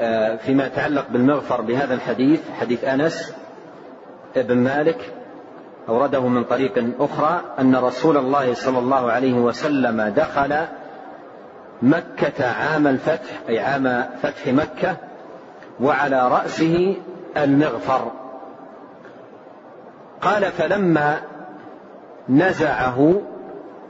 [0.00, 3.34] آه، فيما يتعلق بالمغفر بهذا الحديث حديث أنس
[4.36, 5.12] ابن مالك.
[5.88, 10.66] أورده من طريق أخرى أن رسول الله صلى الله عليه وسلم دخل
[11.82, 14.96] مكة عام الفتح أي عام فتح مكة
[15.80, 16.96] وعلى رأسه
[17.36, 18.12] المغفر.
[20.20, 21.20] قال فلما
[22.28, 23.20] نزعه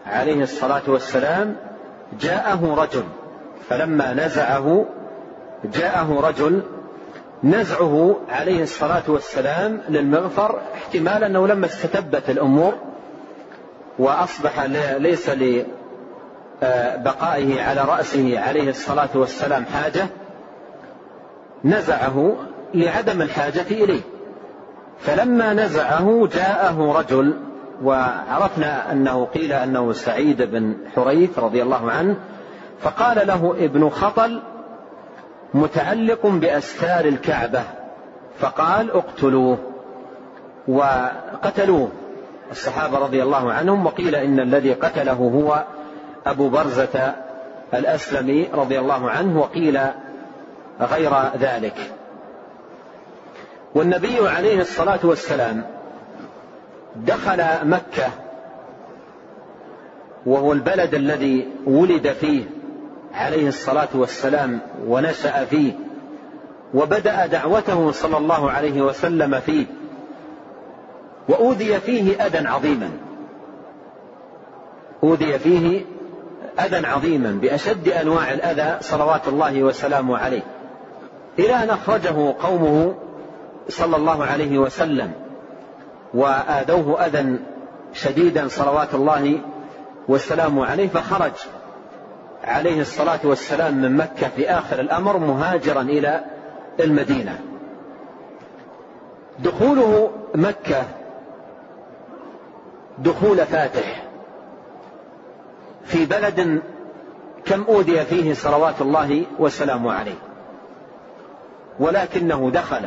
[0.07, 1.57] عليه الصلاة والسلام
[2.21, 3.05] جاءه رجل.
[3.69, 4.85] فلما نزعه
[5.65, 6.63] جاءه رجل
[7.45, 12.75] نزعه عليه الصلاة والسلام للمغفر احتمال أنه لما استتبت الأمور
[13.99, 14.61] وأصبح
[14.99, 15.31] ليس
[16.63, 20.07] لبقائه على رأسه عليه الصلاة والسلام حاجة
[21.65, 22.37] نزعه
[22.75, 24.01] لعدم الحاجة إليه.
[24.99, 27.35] فلما نزعه جاءه رجل
[27.83, 32.17] وعرفنا أنه قيل أنه سعيد بن حريث رضي الله عنه
[32.81, 34.43] فقال له ابن خطل
[35.55, 37.63] متعلق بأستار الكعبة
[38.39, 39.59] فقال اقتلوه.
[40.69, 41.89] وقتلوه.
[42.51, 45.65] الصحابة رضي الله عنهم وقيل إن الذي قتله هو
[46.27, 47.15] أبو برزة
[47.75, 49.81] الأسلمي رضي الله عنه وقيل
[50.81, 51.93] غير ذلك.
[53.75, 55.63] والنبي عليه الصلاة والسلام
[56.97, 58.09] دخل مكة
[60.27, 62.45] وهو البلد الذي ولد فيه
[63.17, 65.73] عليه الصلاة والسلام ونشأ فيه
[66.75, 69.67] وبدأ دعوته صلى الله عليه وسلم فيه
[71.29, 72.91] وأوذي فيه أذى عظيما.
[75.03, 75.85] أوذي فيه
[76.61, 80.43] أذى عظيما بأشد أنواع الأذى صلوات الله وسلامه عليه.
[81.39, 82.95] إلى أن أخرجه قومه
[83.69, 85.13] صلى الله عليه وسلم
[86.15, 87.39] وآذوه أذى
[87.93, 89.41] شديدا صلوات الله
[90.09, 91.33] والسلام عليه فخرج
[92.45, 96.25] عليه الصلاة والسلام من مكة في آخر الأمر مهاجرا إلى
[96.81, 97.41] المدينة.
[99.39, 100.83] دخوله مكة
[102.99, 104.03] دخول فاتح
[105.85, 106.63] في بلد
[107.45, 110.19] كم أوذي فيه صلوات الله وسلامه عليه.
[111.81, 112.87] ولكنه دخل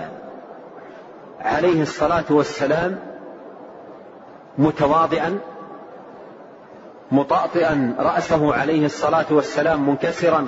[1.40, 3.00] عليه الصلاة والسلام
[4.58, 5.40] متواضعا
[7.12, 10.46] مطأطئا رأسه عليه الصلاة والسلام منكسرا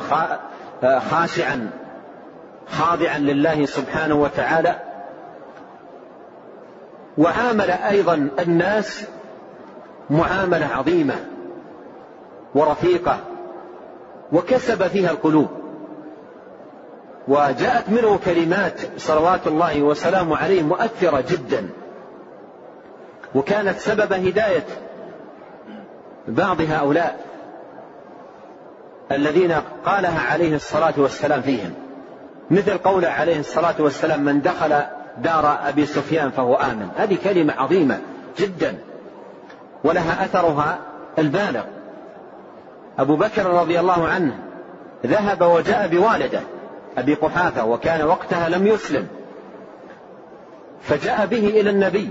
[1.12, 1.70] خاشعا
[2.68, 4.76] خاضعا لله سبحانه وتعالى.
[7.18, 9.06] وعامل أيضا الناس
[10.10, 11.16] معاملة عظيمة
[12.56, 13.18] ورفيقة
[14.34, 15.48] وكسب فيها القلوب.
[17.28, 21.70] وجاءت منه كلمات صلوات الله وسلامه عليه مؤثرة جدا
[23.36, 24.66] وكانت سبب هداية
[26.28, 27.20] بعض هؤلاء
[29.12, 29.52] الذين
[29.86, 31.74] قالها عليه الصلاة والسلام فيهم.
[32.52, 34.82] مثل قوله عليه الصلاة والسلام من دخل
[35.18, 36.90] دار أبي سفيان فهو آمن.
[36.98, 38.00] هذه كلمة عظيمة
[38.38, 38.76] جدا.
[39.84, 40.80] ولها أثرها
[41.20, 41.64] البالغ.
[43.00, 44.40] أبو بكر رضي الله عنه
[45.06, 46.42] ذهب وجاء بوالده
[46.98, 49.08] أبي قحافة وكان وقتها لم يسلم.
[50.82, 52.10] فجاء به إلى النبي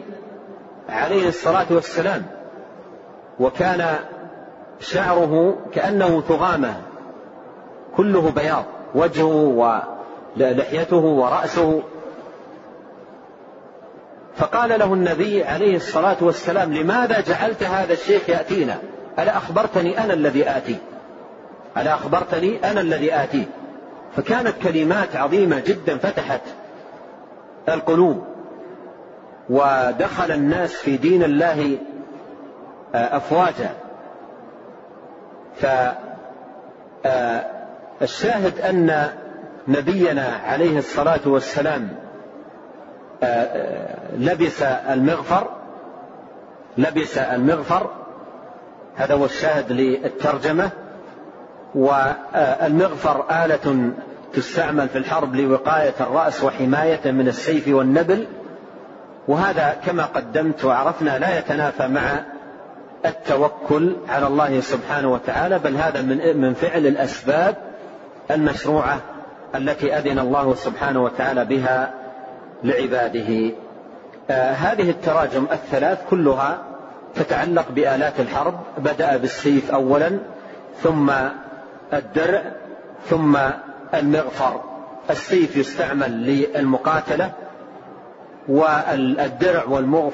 [0.88, 2.39] عليه الصلاة والسلام.
[3.40, 3.96] وكان
[4.80, 6.74] شعره كأنه ثغامة
[7.96, 8.64] كله بياض.
[8.94, 9.84] وجهه
[10.36, 11.82] ولحيته ورأسه.
[14.36, 18.78] فقال له النبي عليه الصلاة والسلام لماذا جعلت هذا الشيخ يأتينا؟
[19.18, 20.76] ألا أخبرتني أنا الذي آتي؟
[21.76, 23.46] ألا أخبرتني أنا الذي آتي؟
[24.16, 26.40] فكانت كلمات عظيمة جدا فتحت
[27.68, 28.24] القلوب.
[29.50, 31.78] ودخل الناس في دين الله
[32.94, 33.70] أفواجا.
[38.00, 39.08] فالشاهد آه، أن
[39.68, 41.88] نبينا عليه الصلاة والسلام
[43.22, 45.48] آه، لبس المغفر
[46.78, 47.90] لبس المغفر.
[48.96, 50.70] هذا هو الشاهد للترجمة.
[51.74, 53.92] والمغفر آلة
[54.32, 58.26] تستعمل في الحرب لوقاية الرأس وحماية من السيف والنبل.
[59.28, 62.22] وهذا كما قدمت وعرفنا لا يتنافى مع
[63.04, 67.56] التوكل على الله سبحانه وتعالى بل هذا من من فعل الأسباب
[68.30, 69.00] المشروعة
[69.54, 71.94] التي أذن الله سبحانه وتعالى بها
[72.64, 73.52] لعباده.
[74.30, 76.58] آه هذه التراجم الثلاث كلها
[77.14, 80.18] تتعلق بآلات الحرب بدأ بالسيف أولا
[80.82, 81.12] ثم
[81.92, 82.42] الدرع
[83.06, 83.38] ثم
[83.94, 84.60] المغفر
[85.10, 87.32] السيف يستعمل للمقاتلة
[88.48, 89.64] والدرع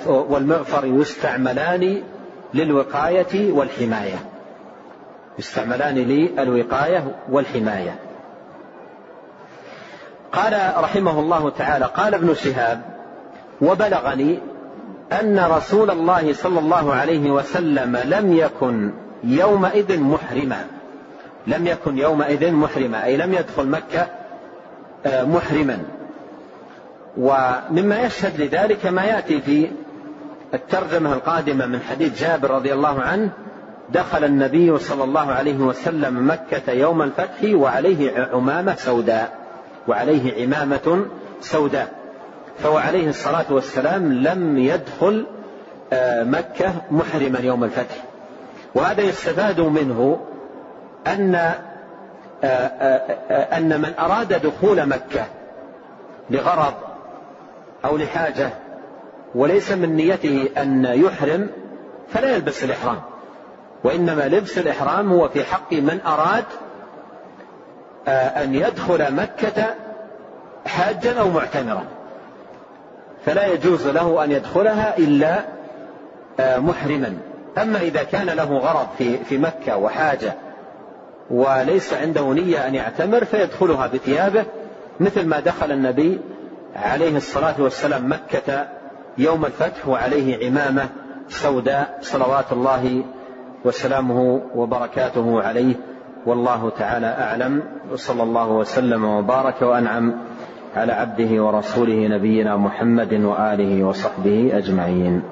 [0.07, 2.03] والمغفر يستعملان
[2.57, 4.17] للوقاية والحماية.
[5.39, 7.99] يستعملان للوقاية والحماية.
[10.33, 12.81] قال رحمه الله تعالى قال ابن شهاب
[13.63, 14.39] وبلغني
[15.13, 18.93] أن رسول الله صلى الله عليه وسلم لم يكن
[19.25, 20.65] يومئذ محرما.
[21.47, 24.07] لم يكن يومئذ محرما أي لم يدخل مكة
[25.07, 25.79] آه، محرما.
[27.17, 29.71] ومما يشهد لذلك ما يأتي في
[30.57, 33.31] الترجمة القادمة من حديث جابر رضي الله عنه
[33.91, 39.39] دخل النبي صلى الله عليه وسلم مكة يوم الفتح وعليه عمامة سوداء
[39.89, 41.05] وعليه عمامة
[41.41, 41.93] سوداء.
[42.59, 45.27] فهو عليه الصلاة والسلام لم يدخل
[45.93, 47.97] آه، مكة محرما يوم الفتح.
[48.75, 50.21] وهذا يستفاد منه
[51.07, 51.35] أن
[52.45, 52.47] آه،
[53.31, 55.25] أن من أراد دخول مكة
[56.31, 56.75] لغرض
[57.85, 58.51] أو لحاجة
[59.37, 61.49] وليس من نيته أن يحرم
[62.09, 63.01] فلا يلبس الإحرام.
[63.85, 66.45] وإنما لبس الإحرام هو في حق من أراد
[68.09, 69.65] أن يدخل مكة
[70.67, 71.85] حاجا أو معتمرا.
[73.27, 75.45] فلا يجوز له أن يدخلها إلا
[76.41, 77.19] محرما.
[77.59, 80.35] أما إذا كان له غرض في في مكة وحاجة
[81.31, 84.45] وليس عنده نية أن يعتمر فيدخلها بثيابه
[85.01, 86.21] مثل ما دخل النبي
[86.77, 88.69] عليه الصلاة والسلام مكة
[89.19, 90.89] يوم الفتح وعليه عمامة
[91.29, 93.05] سوداء صلوات الله
[93.65, 95.75] وسلامه وبركاته عليه.
[96.27, 97.63] والله تعالى أعلم.
[97.93, 100.13] وصلى الله وسلم وبارك وأنعم
[100.77, 105.23] على عبده ورسوله نبينا محمد وآله وصحبه أجمعين.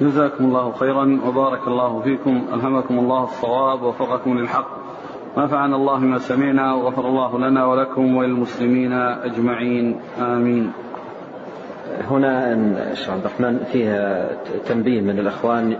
[0.00, 2.42] جزاكم الله خيرا وبارك الله فيكم.
[2.54, 4.68] ألهمكم الله الصواب ووفقكم للحق.
[5.38, 10.00] نفعنا الله ما سمعنا وغفر الله لنا ولكم وللمسلمين أجمعين.
[10.20, 10.72] آمين.
[12.00, 14.30] هنا شيخ عبد الرحمن فيها
[14.66, 15.76] تنبيه من الأخوان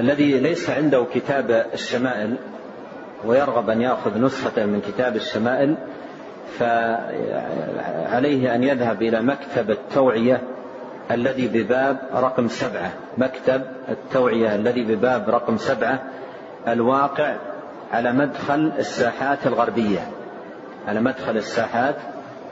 [0.00, 2.36] الذي ليس عنده كتاب الشمائل
[3.24, 5.76] ويرغب أن يأخذ نسخة من كتاب الشمائل
[6.58, 10.40] فعليه أن يذهب إلى مكتب التوعية
[11.10, 12.92] الذي بباب رقم سبعة.
[13.18, 16.02] مكتب التوعية الذي بباب رقم سبعة
[16.68, 17.36] الواقع
[17.92, 20.00] على مدخل الساحات الغربية.
[20.88, 21.96] على مدخل الساحات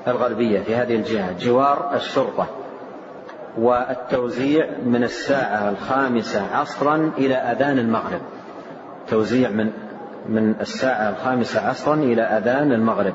[0.09, 2.60] الغربية في هذه الجهة جوار الشرطة.
[3.59, 8.21] والتوزيع من الساعة الخامسة عصرا إلى أذان المغرب.
[9.09, 9.71] توزيع من
[10.29, 13.15] من الساعة الخامسة عصرا إلى أذان المغرب.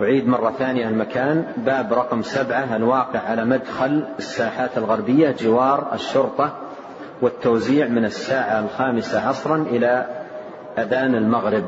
[0.00, 1.44] أعيد مرة ثانية المكان.
[1.56, 6.52] باب رقم سبعة الواقع على مدخل الساحات الغربية جوار الشرطة
[7.22, 10.06] والتوزيع من الساعة الخامسة عصرا إلى
[10.78, 11.64] أذان المغرب.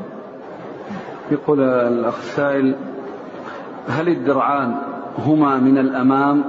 [1.31, 2.75] يقول الأخ السائل
[3.89, 4.75] هل الدرعان
[5.17, 6.43] هما من الأمام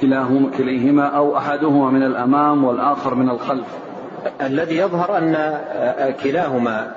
[0.00, 3.66] كلاهما كليهما أو أحدهما من الأمام والآخر من الخلف.
[4.40, 5.58] الذي يظهر أن
[6.22, 6.92] كلاهما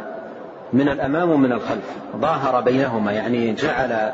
[0.74, 1.96] من الأمام ومن الخلف.
[2.18, 4.12] ظاهر بينهما يعني جعل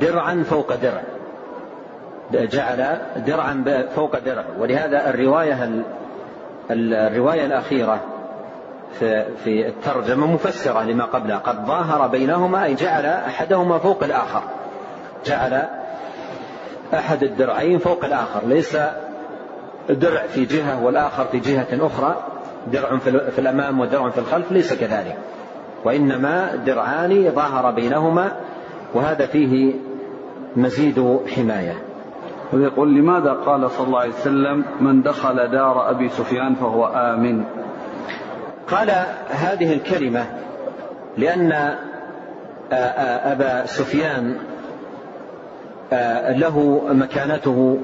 [0.00, 1.02] درعا فوق درع.
[2.32, 3.64] جعل درعا
[3.94, 4.44] فوق درع.
[4.58, 5.70] ولهذا الرواية
[6.70, 8.00] الرواية الأخيرة
[8.98, 11.38] في في الترجمة مفسرة لما قبلها.
[11.38, 14.42] قد ظاهر بينهما أي جعل أحدهما فوق الآخر.
[15.26, 15.68] جعل
[16.94, 18.76] أحد الدرعين فوق الآخر ليس
[19.90, 22.16] درع في جهة والآخر في جهة أخرى
[22.72, 22.98] درع
[23.30, 25.16] في الأمام ودرع في الخلف ليس كذلك.
[25.84, 28.32] وإنما درعان ظهر بينهما
[28.94, 29.74] وهذا فيه
[30.56, 31.74] مزيد حماية.
[32.52, 37.44] ويقول لماذا قال صلى الله عليه وسلم من دخل دار أبي سفيان فهو آمن
[38.70, 38.90] قال
[39.28, 40.26] هذه الكلمة
[41.16, 41.76] لأن
[42.72, 44.36] أبا سفيان
[46.30, 47.78] له مكانته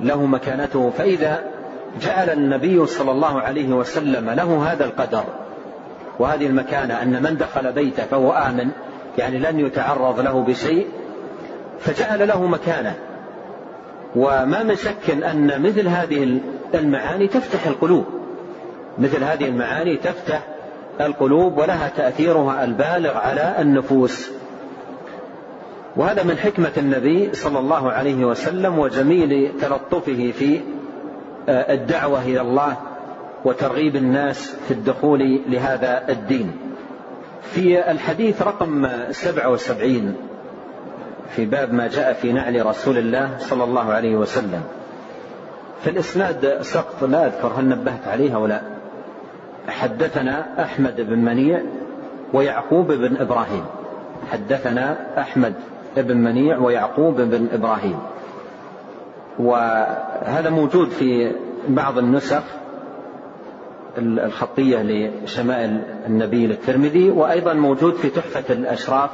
[0.00, 0.90] له مكانته.
[0.98, 1.42] فإذا
[2.00, 5.24] جعل النبي صلى الله عليه وسلم له هذا القدر
[6.18, 8.70] وهذه المكانة أن من دخل بيته فهو آمن
[9.18, 10.86] يعني لن يتعرض له بشيء
[11.80, 12.94] فجعل له مكانة.
[14.16, 16.40] وما من شك أن مثل هذه
[16.74, 18.04] المعاني تفتح القلوب.
[18.98, 20.42] مثل هذه المعاني تفتح
[21.00, 24.30] القلوب ولها تأثيرها البالغ على النفوس.
[25.96, 30.60] وهذا من حكمة النبي صلى الله عليه وسلم وجميل تلطفه في
[31.48, 32.76] آه، الدعوة إلى الله
[33.44, 36.52] وترغيب الناس في الدخول لهذا الدين.
[37.42, 40.14] في الحديث رقم 77
[41.36, 44.62] في باب ما جاء في نعل رسول الله صلى الله عليه وسلم.
[45.84, 48.60] في الإسناد سقط لا أذكر هل نبهت عليه أو لا.
[49.68, 51.60] حدثنا أحمد بن منيع
[52.32, 53.64] ويعقوب بن إبراهيم.
[54.32, 55.54] حدثنا أحمد
[55.96, 57.98] بن منيع ويعقوب بن إبراهيم.
[59.38, 61.32] وهذا موجود في
[61.68, 62.42] بعض النسخ
[63.98, 69.10] الخطية لشمائل النبي للترمذي وأيضا موجود في تحفة الأشراف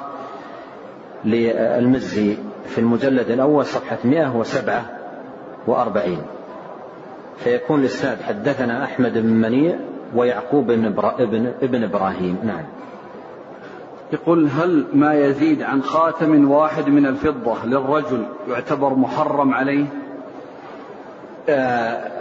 [1.24, 6.18] للمزي في المجلد الأول صفحة 147
[7.36, 9.76] فيكون الإسناد حدثنا أحمد بن منيع
[10.14, 10.84] ويعقوب بن,
[11.18, 12.38] ابن, ابن إبراهيم.
[12.44, 12.64] نعم.
[14.12, 19.86] يقول هل ما يزيد عن خاتم واحد من الفضة للرجل يعتبر محرم عليه؟
[21.48, 22.16] آه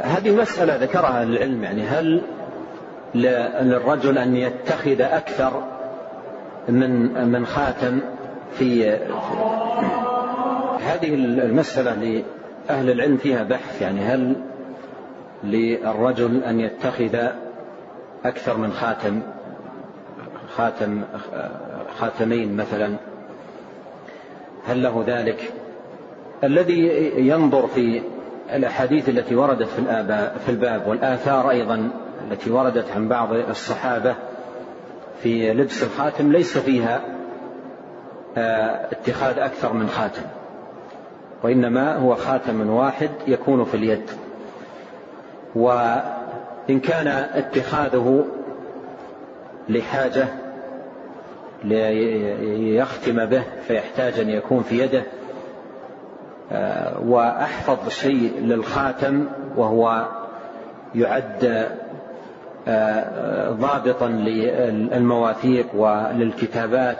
[0.00, 2.22] هذه مسألة ذكرها العلم يعني هل
[3.14, 5.62] للرجل أن يتخذ أكثر
[6.68, 8.00] من من خاتم
[8.58, 8.90] في
[10.80, 14.36] هذه المسألة لأهل العلم فيها بحث يعني هل
[15.44, 17.28] للرجل أن يتخذ
[18.24, 19.22] أكثر من خاتم؟
[20.56, 21.02] خاتم
[21.98, 22.96] خاتمين مثلا
[24.66, 25.52] هل له ذلك؟
[26.44, 28.02] الذي ينظر في
[28.54, 29.82] الأحاديث التي وردت في,
[30.46, 31.90] في الباب والآثار أيضا
[32.30, 34.14] التي وردت عن بعض الصحابة
[35.22, 37.00] في لبس الخاتم ليس فيها
[38.36, 40.22] آه، اتخاذ أكثر من خاتم
[41.42, 44.10] وإنما هو خاتم واحد يكون في اليد.
[45.54, 48.24] وإن كان اتخاذه
[49.68, 50.26] لحاجة
[51.64, 55.02] ليختم به فيحتاج أن يكون في يده.
[56.52, 59.26] آه، وأحفظ شيء للخاتم
[59.56, 60.08] وهو
[60.94, 61.68] يعد
[62.68, 66.98] آه، ضابطا للمواثيق وللكتابات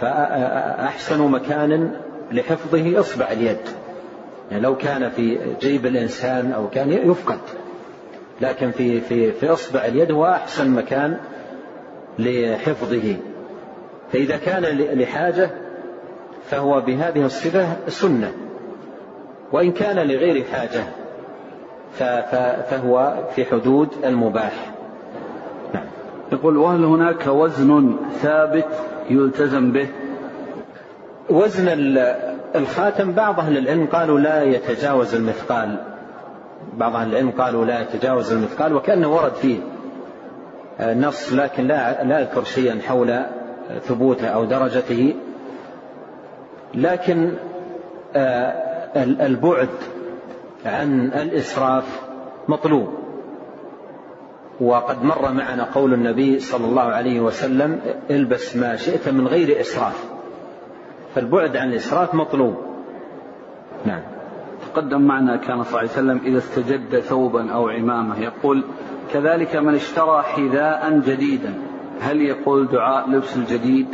[0.00, 1.90] فأحسن مكان
[2.32, 3.58] لحفظه إصبع اليد.
[4.50, 7.38] يعني لو كان في جيب الإنسان أو كان يفقد
[8.40, 11.16] لكن في في في إصبع اليد هو أحسن مكان
[12.18, 13.16] لحفظه.
[14.12, 15.50] فإذا كان لحاجة
[16.50, 18.32] فهو بهذه الصفة سنة.
[19.52, 20.84] وإن كان لغير حاجة
[22.70, 24.72] فهو في حدود المباح.
[25.74, 25.84] نعم.
[26.32, 28.68] يقول وهل هناك وزن ثابت
[29.10, 29.88] يلتزم به؟
[31.30, 31.68] وزن
[32.54, 35.78] الخاتم بعض أهل العلم قالوا لا يتجاوز المثقال.
[36.76, 39.58] بعض أهل العلم قالوا لا يتجاوز المثقال وكأنه ورد فيه.
[40.80, 43.20] نص لكن لا لا أذكر شيئا حول
[43.82, 45.14] ثبوته أو درجته.
[46.74, 47.32] لكن
[48.16, 48.66] آه،
[49.26, 49.68] البعد
[50.66, 52.00] عن الإسراف
[52.48, 52.88] مطلوب.
[54.60, 60.04] وقد مر معنا قول النبي صلى الله عليه وسلم البس ما شئت من غير إسراف.
[61.14, 62.56] فالبعد عن الإسراف مطلوب.
[63.86, 64.02] نعم.
[64.74, 68.64] تقدم معنا كان صلى الله عليه وسلم إذا استجد ثوبا أو عمامة يقول
[69.12, 71.54] كذلك من اشترى حذاء جديدا.
[72.00, 73.86] هل يقول دعاء لبس الجديد؟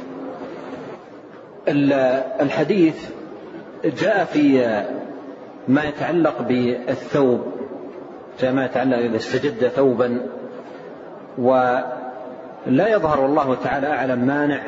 [2.40, 3.10] الحديث
[3.84, 4.82] جاء في
[5.68, 7.46] ما يتعلق بالثوب
[8.40, 10.26] جاء ما يتعلق إذا استجد ثوبا
[11.38, 14.60] ولا يظهر الله تعالى أعلم مانع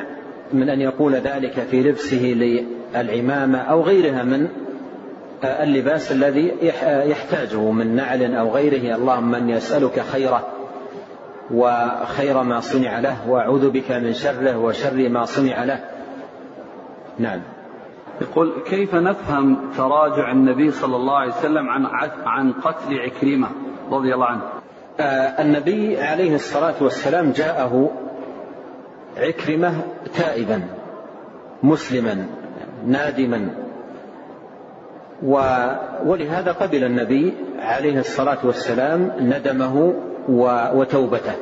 [0.52, 2.22] من أن يقول ذلك في لبسه
[2.94, 4.48] للعمامة أو غيرها من
[5.44, 8.96] اللباس الذي يحتاجه من نعل أو غيره.
[8.96, 10.46] اللهم من يسألك خيره.
[11.50, 15.84] وخير ما صنع له وأعوذ بك من شره وشر ما صنع له.
[17.18, 17.40] نعم.
[18.20, 21.86] يقول كيف نفهم تراجع النبي صلى الله عليه وسلم عن
[22.26, 23.48] عن قتل عكرمة
[23.90, 24.42] رضي الله عنه.
[25.00, 27.90] آه النبي عليه الصلاة والسلام جاءه
[29.16, 29.72] عكرمة
[30.14, 30.62] تائبا
[31.62, 32.26] مسلما
[32.86, 33.48] نادما.
[35.22, 39.94] ولهذا قبل النبي عليه الصلاة والسلام ندمه
[40.28, 41.32] وتوبته.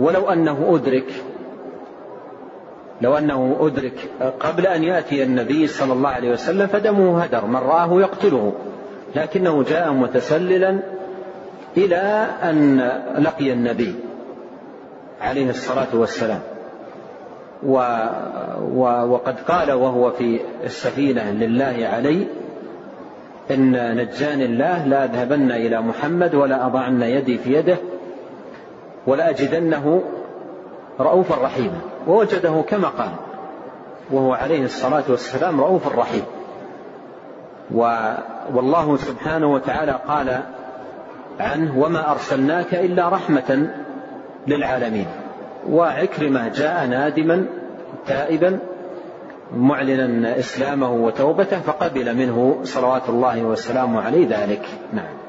[0.00, 1.24] ولو أنه أدرك
[3.02, 8.00] لو أنه أدرك قبل أن يأتي النبي صلى الله عليه وسلم فدمه هدر من رآه
[8.00, 8.52] يقتله.
[9.16, 10.78] لكنه جاء متسللا
[11.76, 13.94] إلى أن لقي النبي
[15.20, 16.40] عليه الصلاة والسلام.
[17.62, 17.72] و
[18.74, 18.82] و
[19.12, 22.26] وقد قال وهو في السفينة لله علي
[23.50, 27.76] إن نجاني الله لا أذهبن إلى محمد ولا أضعن يدي في يده
[29.06, 30.02] ولأجدنه
[31.00, 33.10] رؤوفا رحيما ووجده كما قال
[34.10, 36.22] وهو عليه الصلاة والسلام رؤوف رحيم.
[38.54, 40.40] والله سبحانه وتعالى قال
[41.40, 43.70] عنه وما أرسلناك إلا رحمة
[44.46, 45.06] للعالمين.
[45.70, 47.46] وعكرمة جاء نادما
[48.06, 48.58] تائبا
[49.56, 54.62] معلنا إسلامه وتوبته فقبل منه صلوات الله وسلامه عليه ذلك.
[54.92, 55.19] نعم.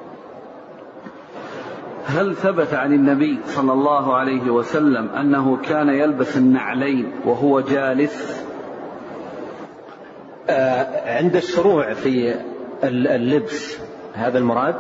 [2.12, 8.44] هل ثبت عن النبي صلى الله عليه وسلم أنه كان يلبس النعلين وهو جالس؟
[10.50, 12.36] آه عند الشروع في
[12.84, 13.78] اللبس
[14.14, 14.76] هذا المراد؟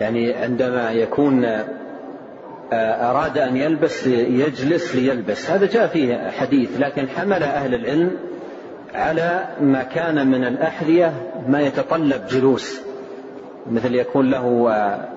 [0.00, 5.50] يعني عندما يكون آه أراد أن يلبس يجلس ليلبس.
[5.50, 8.10] هذا جاء فيه حديث لكن حمل أهل العلم
[8.94, 11.12] على ما كان من الأحذية
[11.48, 12.80] ما يتطلب جلوس.
[13.70, 15.15] مثل يكون له آه،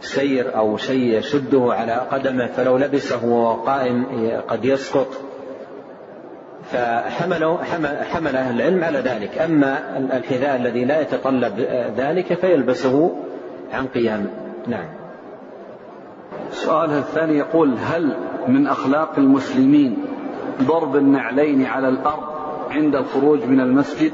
[0.00, 4.06] سير أو شيء يشده على قدمه فلو لبسه وهو قائم
[4.48, 5.06] قد يسقط.
[6.72, 7.58] فحمل
[8.12, 9.38] حمل أهل العلم على ذلك.
[9.38, 11.60] أما الحذاء الذي لا يتطلب
[11.96, 13.16] ذلك فيلبسه
[13.72, 14.26] عن قيام.
[14.66, 14.88] نعم.
[16.50, 18.16] السؤال الثاني يقول هل
[18.48, 19.96] من أخلاق المسلمين
[20.62, 22.24] ضرب النعلين على الأرض
[22.70, 24.12] عند الخروج من المسجد؟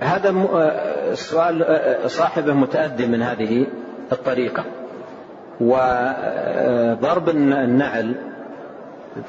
[0.00, 0.34] هذا
[1.12, 1.66] السؤال
[2.06, 3.66] صاحبه متأدي من هذه
[4.12, 4.64] الطريقة.
[5.60, 8.14] وضرب النعل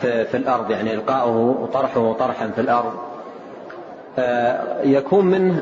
[0.01, 2.93] في الأرض يعني إلقاؤه وطرحه طرحا في الأرض
[4.83, 5.61] يكون منه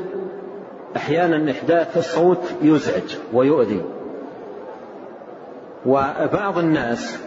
[0.96, 3.82] أحيانا إحداث الصوت يزعج ويؤذي.
[5.86, 7.20] وبعض الناس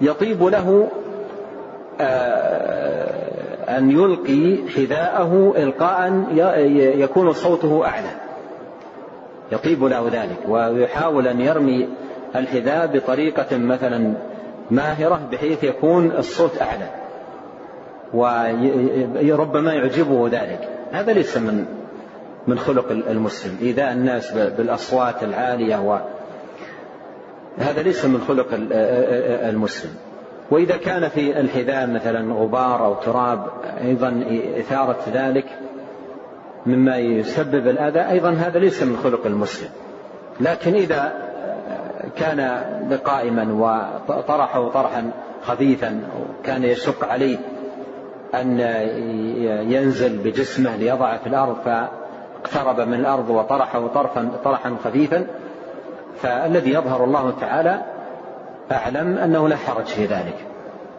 [0.00, 0.88] يطيب له
[3.68, 6.24] أن يلقي حذاءه إلقاء
[7.00, 8.10] يكون صوته أعلى.
[9.52, 11.88] يطيب له ذلك ويحاول أن يرمي
[12.36, 14.14] الحذاء بطريقة مثلا
[14.70, 16.88] ماهرة بحيث يكون الصوت أعلى.
[18.14, 20.68] وربما يعجبه ذلك.
[20.92, 21.64] هذا ليس من
[22.46, 23.56] من خلق المسلم.
[23.62, 25.98] إيذاء الناس بالأصوات العالية و
[27.58, 28.46] هذا ليس من خلق
[29.48, 29.90] المسلم.
[30.50, 33.46] وإذا كان في الحذاء مثلا غبار أو تراب
[33.80, 34.24] أيضا
[34.58, 35.46] إثارة ذلك
[36.66, 38.00] مما يسبب الأذى.
[38.00, 39.68] أيضا هذا ليس من خلق المسلم.
[40.40, 41.12] لكن إذا
[42.16, 42.40] كان
[43.04, 43.52] قائما
[44.08, 45.10] وطرحه طرحا
[45.42, 46.00] خبيثا
[46.40, 47.38] وكان يشق عليه
[48.34, 48.60] أن
[49.70, 55.26] ينزل بجسمه ليضع في الأرض فاقترب من الأرض وطرحه طرفا طرحا خفيفا
[56.22, 57.82] فالذي يظهر الله تعالى
[58.72, 60.36] أعلم أنه لا حرج في ذلك.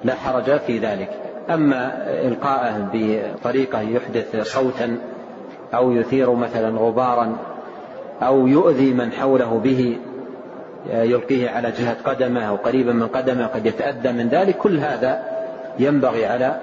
[0.03, 1.09] لا حرج في ذلك.
[1.49, 4.97] أما إلقاءه بطريقة يحدث صوتا
[5.73, 7.37] أو يثير مثلا غبارا
[8.21, 9.97] أو يؤذي من حوله به
[10.93, 14.57] يلقيه على جهة قدمه أو قريبا من قدمه قد يتأذى من ذلك.
[14.57, 15.23] كل هذا
[15.79, 16.59] ينبغي على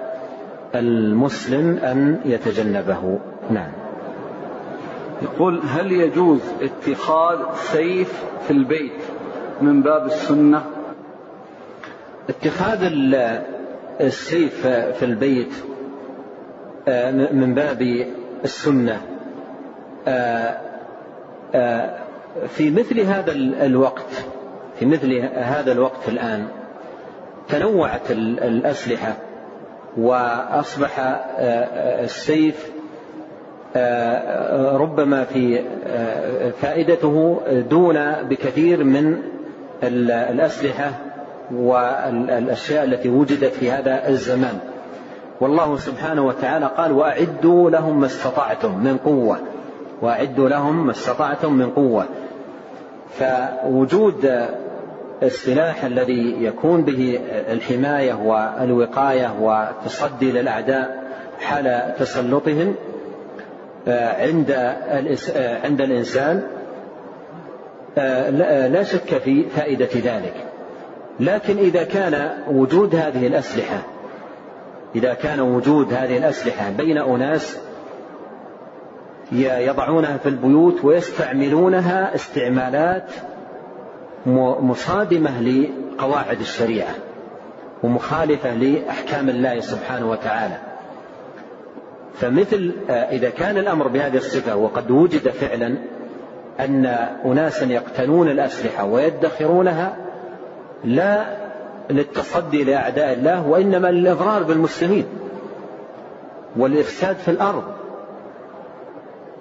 [0.75, 3.19] المسلم أن يتجنبه.
[3.51, 3.71] نعم.
[5.23, 9.03] يقول هل يجوز اتخاذ سيف في البيت
[9.61, 10.76] من باب السنة؟
[12.29, 12.79] اتخاذ
[14.01, 15.53] السيف في البيت
[16.89, 18.07] آه، من باب
[18.45, 19.01] السنة
[20.09, 20.57] آه،
[21.55, 21.99] آه،
[22.49, 23.33] في مثل هذا
[23.67, 24.25] الوقت
[24.79, 26.47] في مثل هذا الوقت الآن
[27.49, 29.17] تنوعت الأسلحة
[29.97, 30.93] وأصبح
[32.01, 32.71] السيف
[34.75, 35.63] ربما في
[36.61, 39.23] فائدته دون بكثير من
[39.83, 40.91] الأسلحة.
[41.55, 44.59] والأشياء التي وجدت في هذا الزمان.
[45.41, 49.39] والله سبحانه وتعالى قال وأعدوا لهم ما استطعتم من قوة.
[50.03, 52.07] وأعدوا لهم ما استطعتم من قوة.
[53.19, 54.47] فوجود
[55.23, 57.21] السلاح الذي يكون به
[57.53, 61.07] الحماية والوقاية والتصدي للأعداء
[61.41, 62.75] حال تسلطهم
[63.89, 64.51] عند
[65.65, 66.43] عند الإنسان
[68.73, 70.46] لا شك في فائدة ذلك.
[71.21, 73.83] لكن إذا كان وجود هذه الأسلحة
[74.95, 77.59] إذا كان وجود هذه الأسلحة بين أناس
[79.33, 83.13] يضعونها في البيوت ويستعملونها استعمالات
[84.61, 86.95] مصادمة لقواعد الشريعة
[87.83, 90.57] ومخالفة لأحكام الله سبحانه وتعالى.
[92.15, 95.75] فمثل إذا كان الأمر بهذه الصفة وقد وجد فعلا
[96.61, 96.87] أن
[97.25, 100.06] أناسا يقتنون الأسلحة ويدخرونها
[100.85, 101.37] لا
[101.91, 105.07] للتصدي لأعداء الله وإنما للإضرار بالمسلمين
[106.57, 107.65] والإفساد في الأرض.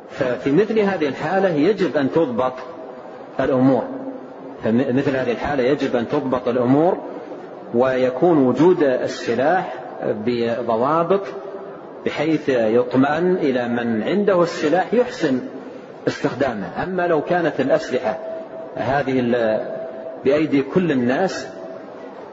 [0.09, 2.53] ففي مثل هذه الحالة يجب أن تضبط
[3.39, 3.83] الأمور.
[4.65, 6.97] مثل هذه الحالة يجب أن تضبط الأمور
[7.73, 9.73] ويكون وجود السلاح
[10.03, 11.21] بضوابط
[12.05, 15.39] بحيث يطمئن إلى من عنده السلاح يحسن
[16.07, 16.83] استخدامه.
[16.83, 18.17] أما لو كانت الأسلحة
[18.75, 19.19] هذه
[20.25, 21.47] بأيدي كل الناس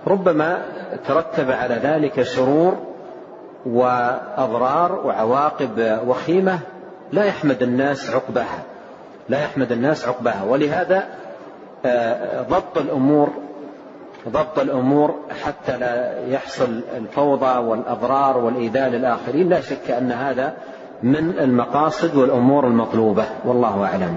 [0.06, 0.62] ربما
[1.08, 2.76] ترتب على ذلك شرور
[3.66, 6.58] وأضرار وعواقب وخيمة
[7.12, 8.62] لا يحمد الناس عقبها
[9.28, 11.04] لا يحمد الناس عقبها ولهذا
[11.86, 13.28] آه، ضبط الأمور
[14.28, 15.14] ضبط الأمور
[15.44, 20.54] حتى لا يحصل الفوضى والأضرار والإيذاء للآخرين لا شك أن هذا
[21.02, 24.16] من المقاصد والأمور المطلوبة والله أعلم.